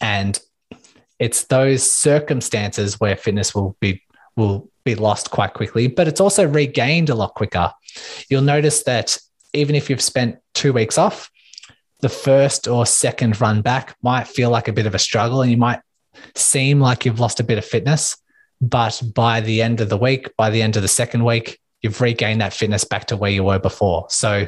And 0.00 0.38
it's 1.18 1.46
those 1.46 1.82
circumstances 1.82 3.00
where 3.00 3.16
fitness 3.16 3.52
will 3.52 3.76
be 3.80 4.00
will 4.36 4.70
be 4.84 4.94
lost 4.94 5.32
quite 5.32 5.54
quickly, 5.54 5.88
but 5.88 6.06
it's 6.06 6.20
also 6.20 6.46
regained 6.46 7.10
a 7.10 7.16
lot 7.16 7.34
quicker. 7.34 7.72
You'll 8.30 8.42
notice 8.42 8.84
that 8.84 9.18
even 9.52 9.74
if 9.74 9.90
you've 9.90 10.00
spent 10.00 10.38
two 10.54 10.72
weeks 10.72 10.98
off, 10.98 11.28
the 11.98 12.08
first 12.08 12.68
or 12.68 12.86
second 12.86 13.40
run 13.40 13.60
back 13.60 13.96
might 14.04 14.28
feel 14.28 14.50
like 14.50 14.68
a 14.68 14.72
bit 14.72 14.86
of 14.86 14.94
a 14.94 15.00
struggle 15.00 15.42
and 15.42 15.50
you 15.50 15.56
might 15.56 15.80
seem 16.36 16.78
like 16.78 17.04
you've 17.04 17.18
lost 17.18 17.40
a 17.40 17.44
bit 17.44 17.58
of 17.58 17.64
fitness. 17.64 18.16
But 18.60 19.02
by 19.16 19.40
the 19.40 19.62
end 19.62 19.80
of 19.80 19.88
the 19.88 19.98
week, 19.98 20.30
by 20.36 20.50
the 20.50 20.62
end 20.62 20.76
of 20.76 20.82
the 20.82 20.88
second 20.88 21.24
week, 21.24 21.58
you've 21.82 22.00
regained 22.00 22.40
that 22.40 22.52
fitness 22.52 22.84
back 22.84 23.06
to 23.06 23.16
where 23.16 23.30
you 23.30 23.44
were 23.44 23.58
before. 23.58 24.06
So 24.10 24.46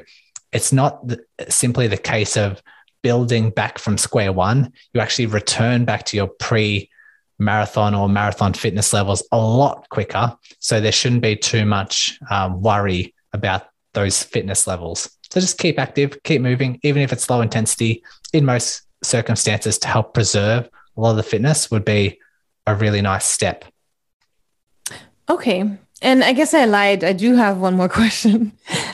it's 0.52 0.72
not 0.72 1.04
simply 1.48 1.86
the 1.86 1.96
case 1.96 2.36
of 2.36 2.62
building 3.02 3.50
back 3.50 3.78
from 3.78 3.96
square 3.96 4.32
one. 4.32 4.72
You 4.92 5.00
actually 5.00 5.26
return 5.26 5.84
back 5.84 6.04
to 6.06 6.16
your 6.16 6.26
pre 6.26 6.90
marathon 7.38 7.94
or 7.94 8.08
marathon 8.08 8.52
fitness 8.52 8.92
levels 8.92 9.26
a 9.32 9.38
lot 9.38 9.88
quicker. 9.88 10.36
So 10.58 10.80
there 10.80 10.92
shouldn't 10.92 11.22
be 11.22 11.36
too 11.36 11.64
much 11.64 12.18
um, 12.30 12.60
worry 12.60 13.14
about 13.32 13.68
those 13.94 14.22
fitness 14.22 14.66
levels. 14.66 15.10
So 15.30 15.40
just 15.40 15.58
keep 15.58 15.78
active, 15.78 16.22
keep 16.22 16.42
moving, 16.42 16.78
even 16.82 17.02
if 17.02 17.12
it's 17.12 17.30
low 17.30 17.40
intensity. 17.40 18.02
In 18.32 18.44
most 18.44 18.82
circumstances, 19.02 19.78
to 19.78 19.88
help 19.88 20.12
preserve 20.12 20.68
a 20.96 21.00
lot 21.00 21.12
of 21.12 21.16
the 21.16 21.22
fitness 21.22 21.70
would 21.70 21.84
be 21.84 22.18
a 22.66 22.74
really 22.74 23.00
nice 23.00 23.24
step. 23.24 23.64
Okay. 25.28 25.78
And 26.02 26.24
I 26.24 26.32
guess 26.32 26.54
I 26.54 26.64
lied. 26.64 27.04
I 27.04 27.12
do 27.12 27.34
have 27.36 27.58
one 27.58 27.76
more 27.76 27.88
question. 28.00 28.52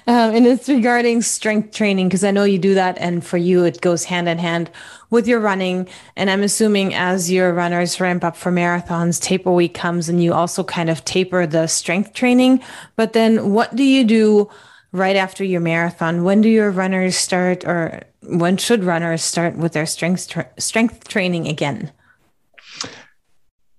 Um, 0.09 0.35
and 0.35 0.47
it's 0.47 0.69
regarding 0.69 1.23
strength 1.23 1.73
training, 1.73 2.09
because 2.09 2.25
I 2.25 2.31
know 2.31 2.45
you 2.45 2.59
do 2.59 2.75
that. 2.75 2.99
And 2.99 3.25
for 3.25 3.37
you, 3.37 3.65
it 3.65 3.81
goes 3.81 4.05
hand 4.05 4.29
in 4.29 4.39
hand 4.39 4.71
with 5.11 5.29
your 5.29 5.41
running. 5.41 5.89
And 6.17 6.31
I'm 6.31 6.43
assuming 6.43 6.95
as 6.95 7.31
your 7.31 7.53
runners 7.53 8.01
ramp 8.01 8.25
up 8.25 8.37
for 8.37 8.51
marathons, 8.51 9.21
taper 9.21 9.53
week 9.53 9.75
comes 9.75 10.09
and 10.09 10.23
you 10.23 10.33
also 10.33 10.65
kind 10.65 10.91
of 10.91 11.05
taper 11.05 11.47
the 11.47 11.67
strength 11.67 12.13
training. 12.13 12.61
But 12.97 13.13
then 13.13 13.53
what 13.53 13.77
do 13.77 13.85
you 13.85 14.05
do 14.05 14.51
right 14.93 15.17
after 15.17 15.45
your 15.45 15.61
marathon? 15.61 16.25
When 16.25 16.41
do 16.41 16.49
your 16.49 16.71
runners 16.71 17.17
start, 17.17 17.65
or 17.65 18.03
when 18.23 18.57
should 18.57 18.83
runners 18.83 19.23
start 19.23 19.57
with 19.57 19.73
their 19.73 19.87
strength, 19.87 20.29
tra- 20.29 20.51
strength 20.59 21.07
training 21.07 21.47
again? 21.47 21.93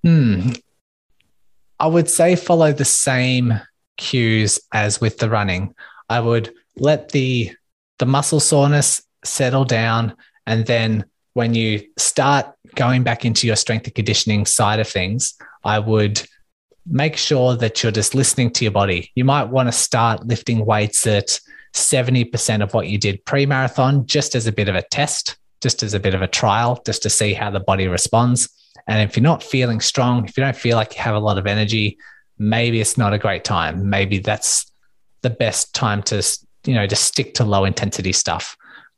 Hmm. 0.03 0.51
I 1.79 1.87
would 1.87 2.09
say 2.09 2.35
follow 2.35 2.73
the 2.73 2.85
same 2.85 3.59
cues 3.97 4.59
as 4.73 5.01
with 5.01 5.17
the 5.17 5.29
running. 5.29 5.75
I 6.09 6.19
would 6.19 6.53
let 6.75 7.09
the 7.09 7.53
the 7.99 8.05
muscle 8.05 8.39
soreness 8.39 9.01
settle 9.23 9.65
down 9.65 10.15
and 10.45 10.65
then 10.65 11.05
when 11.33 11.53
you 11.53 11.83
start 11.97 12.47
going 12.73 13.03
back 13.03 13.23
into 13.23 13.45
your 13.45 13.55
strength 13.55 13.85
and 13.85 13.93
conditioning 13.93 14.45
side 14.45 14.79
of 14.79 14.87
things, 14.87 15.35
I 15.63 15.77
would 15.77 16.21
make 16.87 17.15
sure 17.15 17.55
that 17.55 17.83
you're 17.83 17.91
just 17.91 18.15
listening 18.15 18.49
to 18.53 18.65
your 18.65 18.71
body. 18.71 19.11
You 19.13 19.23
might 19.23 19.43
want 19.49 19.67
to 19.67 19.71
start 19.71 20.25
lifting 20.25 20.65
weights 20.65 21.05
at 21.05 21.39
70% 21.75 22.63
of 22.63 22.73
what 22.73 22.87
you 22.87 22.97
did 22.97 23.23
pre 23.25 23.45
marathon, 23.45 24.07
just 24.07 24.33
as 24.33 24.47
a 24.47 24.51
bit 24.51 24.67
of 24.67 24.73
a 24.73 24.81
test, 24.81 25.37
just 25.61 25.83
as 25.83 25.93
a 25.93 25.99
bit 25.99 26.15
of 26.15 26.23
a 26.23 26.27
trial, 26.27 26.81
just 26.85 27.03
to 27.03 27.09
see 27.09 27.33
how 27.33 27.51
the 27.51 27.59
body 27.59 27.87
responds. 27.87 28.49
And 28.87 29.07
if 29.07 29.17
you're 29.17 29.23
not 29.23 29.43
feeling 29.43 29.81
strong, 29.81 30.25
if 30.25 30.37
you 30.37 30.43
don't 30.43 30.55
feel 30.55 30.77
like 30.77 30.95
you 30.95 31.01
have 31.01 31.15
a 31.15 31.19
lot 31.19 31.37
of 31.37 31.45
energy, 31.45 31.97
maybe 32.37 32.79
it's 32.79 32.97
not 32.97 33.13
a 33.13 33.17
great 33.17 33.43
time. 33.43 33.89
Maybe 33.89 34.19
that's 34.19 34.71
the 35.21 35.29
best 35.29 35.75
time 35.75 36.01
to, 36.03 36.23
you 36.65 36.73
know, 36.73 36.87
just 36.87 37.03
stick 37.03 37.33
to 37.35 37.43
low 37.43 37.65
intensity 37.65 38.13
stuff. 38.13 38.55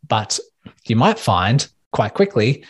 But 0.07 0.39
you 0.85 0.95
might 0.95 1.17
find 1.17 1.67
quite 1.91 2.13
quickly 2.13 2.63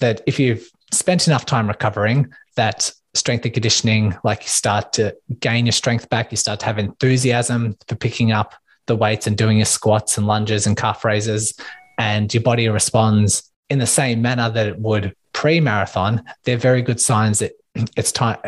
that 0.00 0.20
if 0.26 0.38
you've 0.38 0.68
spent 0.92 1.26
enough 1.26 1.46
time 1.46 1.66
recovering, 1.68 2.32
that 2.56 2.92
strength 3.14 3.44
and 3.44 3.54
conditioning, 3.54 4.14
like 4.24 4.42
you 4.42 4.48
start 4.48 4.92
to 4.94 5.16
gain 5.40 5.64
your 5.66 5.72
strength 5.72 6.08
back, 6.10 6.30
you 6.30 6.36
start 6.36 6.60
to 6.60 6.66
have 6.66 6.78
enthusiasm 6.78 7.76
for 7.88 7.96
picking 7.96 8.32
up 8.32 8.54
the 8.86 8.96
weights 8.96 9.26
and 9.26 9.36
doing 9.36 9.56
your 9.56 9.66
squats 9.66 10.18
and 10.18 10.26
lunges 10.26 10.66
and 10.66 10.76
calf 10.76 11.04
raises, 11.04 11.58
and 11.98 12.32
your 12.32 12.42
body 12.42 12.68
responds 12.68 13.50
in 13.68 13.78
the 13.78 13.86
same 13.86 14.22
manner 14.22 14.50
that 14.50 14.66
it 14.66 14.78
would 14.78 15.14
pre-marathon, 15.36 16.24
they're 16.44 16.56
very 16.56 16.80
good 16.80 17.00
signs 17.00 17.40
that 17.40 17.52
it's 17.96 18.10
time 18.10 18.38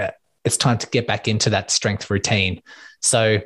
it's 0.44 0.56
time 0.56 0.78
to 0.78 0.86
get 0.88 1.06
back 1.06 1.28
into 1.28 1.50
that 1.50 1.70
strength 1.70 2.10
routine. 2.10 2.62
So 3.02 3.42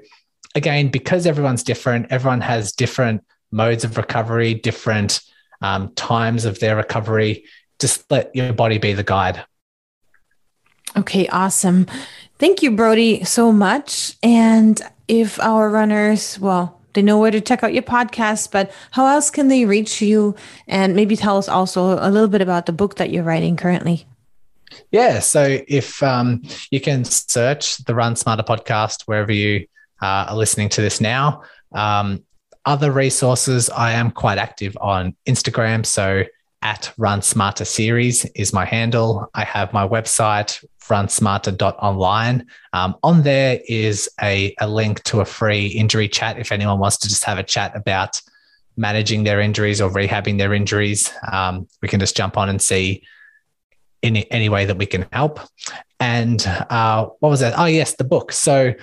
again, 0.55 0.89
because 0.89 1.27
everyone's 1.27 1.65
different, 1.65 2.07
everyone 2.11 2.41
has 2.43 2.73
different 2.73 3.25
modes 3.51 3.83
of 3.83 3.97
recovery, 3.97 4.55
different 4.55 5.21
um, 5.63 5.93
times 5.95 6.45
of 6.45 6.61
their 6.61 6.77
recovery. 6.77 7.45
Just 7.81 8.09
let 8.11 8.31
your 8.37 8.53
body 8.53 8.79
be 8.79 8.93
the 8.93 9.03
guide. 9.03 9.45
Okay, 10.97 11.27
awesome. 11.29 11.87
Thank 12.39 12.63
you, 12.63 12.71
Brodie, 12.71 13.25
so 13.25 13.51
much. 13.51 14.15
And 14.23 14.81
if 15.09 15.41
our 15.41 15.69
runners, 15.69 16.39
well, 16.39 16.82
they 16.95 17.03
know 17.03 17.19
where 17.19 17.31
to 17.31 17.41
check 17.41 17.63
out 17.63 17.73
your 17.73 17.83
podcast, 17.83 18.51
but 18.51 18.73
how 18.91 19.07
else 19.07 19.31
can 19.31 19.49
they 19.49 19.65
reach 19.65 20.03
you? 20.03 20.35
And 20.67 20.95
maybe 20.95 21.17
tell 21.17 21.39
us 21.39 21.49
also 21.49 21.99
a 21.99 22.11
little 22.11 22.29
bit 22.29 22.41
about 22.41 22.67
the 22.67 22.73
book 22.73 22.97
that 22.97 23.11
you're 23.11 23.23
writing 23.23 23.57
currently. 23.57 24.07
Yeah. 24.91 25.21
So 25.21 25.61
if 25.69 26.03
um, 26.03 26.43
you 26.71 26.81
can 26.81 27.05
search 27.05 27.79
the 27.79 27.95
Run 27.95 28.17
Smarter 28.17 28.43
podcast 28.43 29.03
wherever 29.03 29.33
you 29.33 29.67
uh, 30.01 30.27
are 30.29 30.37
listening 30.37 30.69
to 30.71 30.81
this 30.81 31.01
now. 31.01 31.43
Um, 31.73 32.25
other 32.65 32.93
resources, 32.93 33.71
I 33.71 33.93
am 33.93 34.11
quite 34.11 34.39
active 34.39 34.77
on 34.81 35.17
Instagram. 35.27 35.85
So 35.85 36.25
at 36.63 36.93
Run 36.97 37.23
Smarter 37.23 37.65
Series 37.65 38.25
is 38.37 38.53
my 38.53 38.65
handle. 38.65 39.29
I 39.35 39.45
have 39.45 39.73
my 39.73 39.87
website, 39.87 40.65
runsmarter.online. 40.83 42.47
Um, 42.73 42.97
on 43.03 43.23
there 43.23 43.61
is 43.69 44.09
a, 44.23 44.55
a 44.61 44.69
link 44.69 45.03
to 45.05 45.21
a 45.21 45.25
free 45.25 45.67
injury 45.67 46.09
chat 46.09 46.39
if 46.39 46.53
anyone 46.53 46.79
wants 46.79 46.99
to 46.99 47.09
just 47.09 47.25
have 47.25 47.39
a 47.39 47.43
chat 47.43 47.77
about 47.77 48.21
managing 48.77 49.25
their 49.25 49.41
injuries 49.41 49.81
or 49.81 49.91
rehabbing 49.91 50.39
their 50.39 50.55
injuries. 50.55 51.13
Um, 51.31 51.69
we 51.83 51.89
can 51.89 52.01
just 52.01 52.17
jump 52.17 52.37
on 52.37 52.49
and 52.49 52.61
see 52.61 53.03
any, 54.03 54.31
any 54.31 54.49
way 54.49 54.65
that 54.65 54.79
we 54.79 54.87
can 54.87 55.07
help. 55.13 55.41
And 56.01 56.45
uh, 56.47 57.07
what 57.21 57.29
was 57.29 57.41
that? 57.41 57.59
Oh, 57.59 57.67
yes, 57.67 57.97
the 57.97 58.05
book. 58.05 58.33
So 58.33 58.75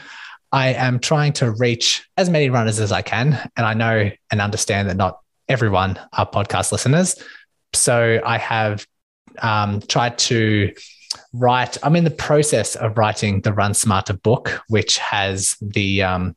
I 0.52 0.70
am 0.70 1.00
trying 1.00 1.34
to 1.34 1.52
reach 1.52 2.08
as 2.18 2.30
many 2.30 2.50
runners 2.50 2.80
as 2.80 2.92
I 2.92 3.02
can. 3.02 3.50
And 3.56 3.66
I 3.66 3.74
know 3.74 4.10
and 4.32 4.42
understand 4.42 4.90
that 4.90 4.98
not 4.98 5.20
everyone 5.48 6.00
are 6.14 6.30
podcast 6.30 6.72
listeners. 6.72 7.16
So 7.74 8.20
I 8.26 8.38
have 8.38 8.86
um, 9.42 9.82
tried 9.82 10.18
to 10.20 10.74
write, 11.34 11.78
I'm 11.84 11.96
in 11.96 12.04
the 12.04 12.12
process 12.12 12.76
of 12.76 12.98
writing 12.98 13.42
the 13.42 13.54
Run 13.54 13.74
Smarter 13.74 14.14
book, 14.14 14.62
which 14.68 14.98
has 14.98 15.56
the 15.62 16.04
um, 16.04 16.36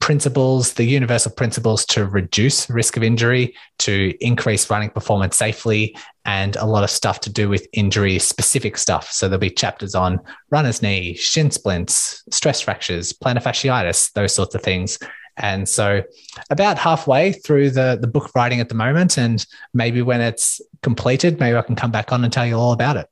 principles, 0.00 0.74
the 0.74 0.84
universal 0.84 1.30
principles 1.32 1.84
to 1.84 2.06
reduce 2.06 2.70
risk 2.70 2.96
of 2.96 3.02
injury, 3.02 3.54
to 3.78 4.14
increase 4.20 4.70
running 4.70 4.90
performance 4.90 5.36
safely, 5.36 5.96
and 6.24 6.56
a 6.56 6.64
lot 6.64 6.84
of 6.84 6.90
stuff 6.90 7.20
to 7.20 7.30
do 7.30 7.48
with 7.48 7.66
injury 7.72 8.18
specific 8.18 8.76
stuff. 8.76 9.10
So 9.10 9.28
there'll 9.28 9.40
be 9.40 9.50
chapters 9.50 9.94
on 9.94 10.20
runner's 10.50 10.82
knee, 10.82 11.14
shin 11.14 11.50
splints, 11.50 12.22
stress 12.30 12.60
fractures, 12.60 13.12
plantar 13.12 13.42
fasciitis, 13.42 14.12
those 14.12 14.34
sorts 14.34 14.54
of 14.54 14.62
things. 14.62 14.98
And 15.38 15.68
so 15.68 16.02
about 16.50 16.78
halfway 16.78 17.32
through 17.32 17.70
the, 17.70 17.98
the 18.00 18.06
book 18.06 18.34
writing 18.34 18.60
at 18.60 18.68
the 18.68 18.74
moment, 18.74 19.16
and 19.16 19.44
maybe 19.72 20.02
when 20.02 20.20
it's 20.20 20.60
completed, 20.82 21.40
maybe 21.40 21.56
I 21.56 21.62
can 21.62 21.76
come 21.76 21.90
back 21.90 22.12
on 22.12 22.24
and 22.24 22.32
tell 22.32 22.46
you 22.46 22.56
all 22.56 22.72
about 22.72 22.96
it. 22.96 23.08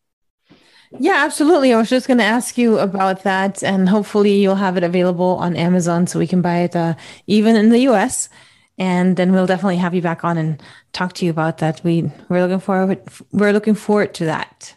Yeah, 0.99 1.25
absolutely. 1.25 1.73
I 1.73 1.79
was 1.79 1.91
just 1.91 2.07
going 2.07 2.19
to 2.19 2.25
ask 2.25 2.57
you 2.57 2.79
about 2.79 3.23
that, 3.25 3.63
and 3.63 3.89
hopefully 3.89 4.41
you'll 4.41 4.57
have 4.57 4.77
it 4.77 4.85
available 4.85 5.37
on 5.37 5.57
Amazon 5.57 6.07
so 6.07 6.19
we 6.19 6.27
can 6.27 6.43
buy 6.43 6.59
it 6.59 6.77
uh, 6.77 6.95
even 7.27 7.57
in 7.57 7.71
the 7.71 7.81
US. 7.89 8.29
And 8.79 9.17
then 9.17 9.33
we'll 9.33 9.47
definitely 9.47 9.79
have 9.79 9.95
you 9.95 10.03
back 10.03 10.23
on 10.23 10.37
and 10.37 10.63
talk 10.93 11.15
to 11.15 11.25
you 11.25 11.31
about 11.31 11.59
that. 11.59 11.81
We 11.83 12.11
we're 12.29 12.43
looking 12.43 12.61
forward 12.61 13.01
we're 13.33 13.53
looking 13.53 13.75
forward 13.75 14.13
to 14.15 14.27
that. 14.27 14.77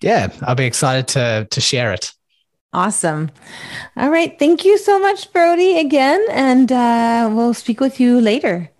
Yeah, 0.00 0.32
I'll 0.42 0.54
be 0.54 0.66
excited 0.66 1.08
to 1.08 1.48
to 1.50 1.60
share 1.60 1.92
it. 1.92 2.12
Awesome. 2.72 3.30
All 3.96 4.10
right. 4.10 4.38
Thank 4.38 4.64
you 4.64 4.78
so 4.78 4.98
much, 5.00 5.32
Brodie, 5.32 5.78
again, 5.78 6.24
and 6.30 6.70
uh, 6.70 7.28
we'll 7.32 7.54
speak 7.54 7.80
with 7.80 7.98
you 7.98 8.20
later. 8.20 8.70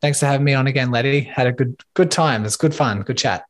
Thanks 0.00 0.20
for 0.20 0.26
having 0.26 0.44
me 0.44 0.54
on 0.54 0.66
again, 0.66 0.90
Letty. 0.90 1.20
Had 1.20 1.46
a 1.46 1.52
good 1.52 1.80
good 1.94 2.10
time. 2.10 2.44
It's 2.44 2.56
good 2.56 2.74
fun, 2.74 3.02
good 3.02 3.18
chat. 3.18 3.44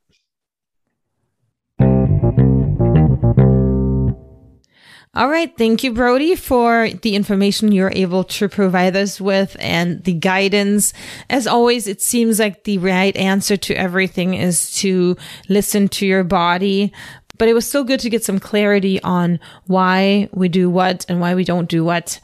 All 5.12 5.28
right. 5.28 5.52
Thank 5.58 5.82
you, 5.82 5.92
Brodie, 5.92 6.36
for 6.36 6.88
the 7.02 7.16
information 7.16 7.72
you're 7.72 7.92
able 7.92 8.22
to 8.24 8.48
provide 8.48 8.94
us 8.94 9.20
with 9.20 9.56
and 9.58 10.04
the 10.04 10.12
guidance. 10.12 10.92
As 11.28 11.48
always, 11.48 11.88
it 11.88 12.00
seems 12.00 12.38
like 12.38 12.62
the 12.62 12.78
right 12.78 13.16
answer 13.16 13.56
to 13.56 13.74
everything 13.74 14.34
is 14.34 14.70
to 14.76 15.16
listen 15.48 15.88
to 15.88 16.06
your 16.06 16.22
body, 16.22 16.92
but 17.40 17.48
it 17.48 17.54
was 17.54 17.66
still 17.66 17.84
good 17.84 17.98
to 18.00 18.10
get 18.10 18.22
some 18.22 18.38
clarity 18.38 19.02
on 19.02 19.40
why 19.66 20.28
we 20.30 20.46
do 20.46 20.68
what 20.68 21.06
and 21.08 21.22
why 21.22 21.34
we 21.34 21.42
don't 21.42 21.70
do 21.70 21.82
what. 21.82 22.20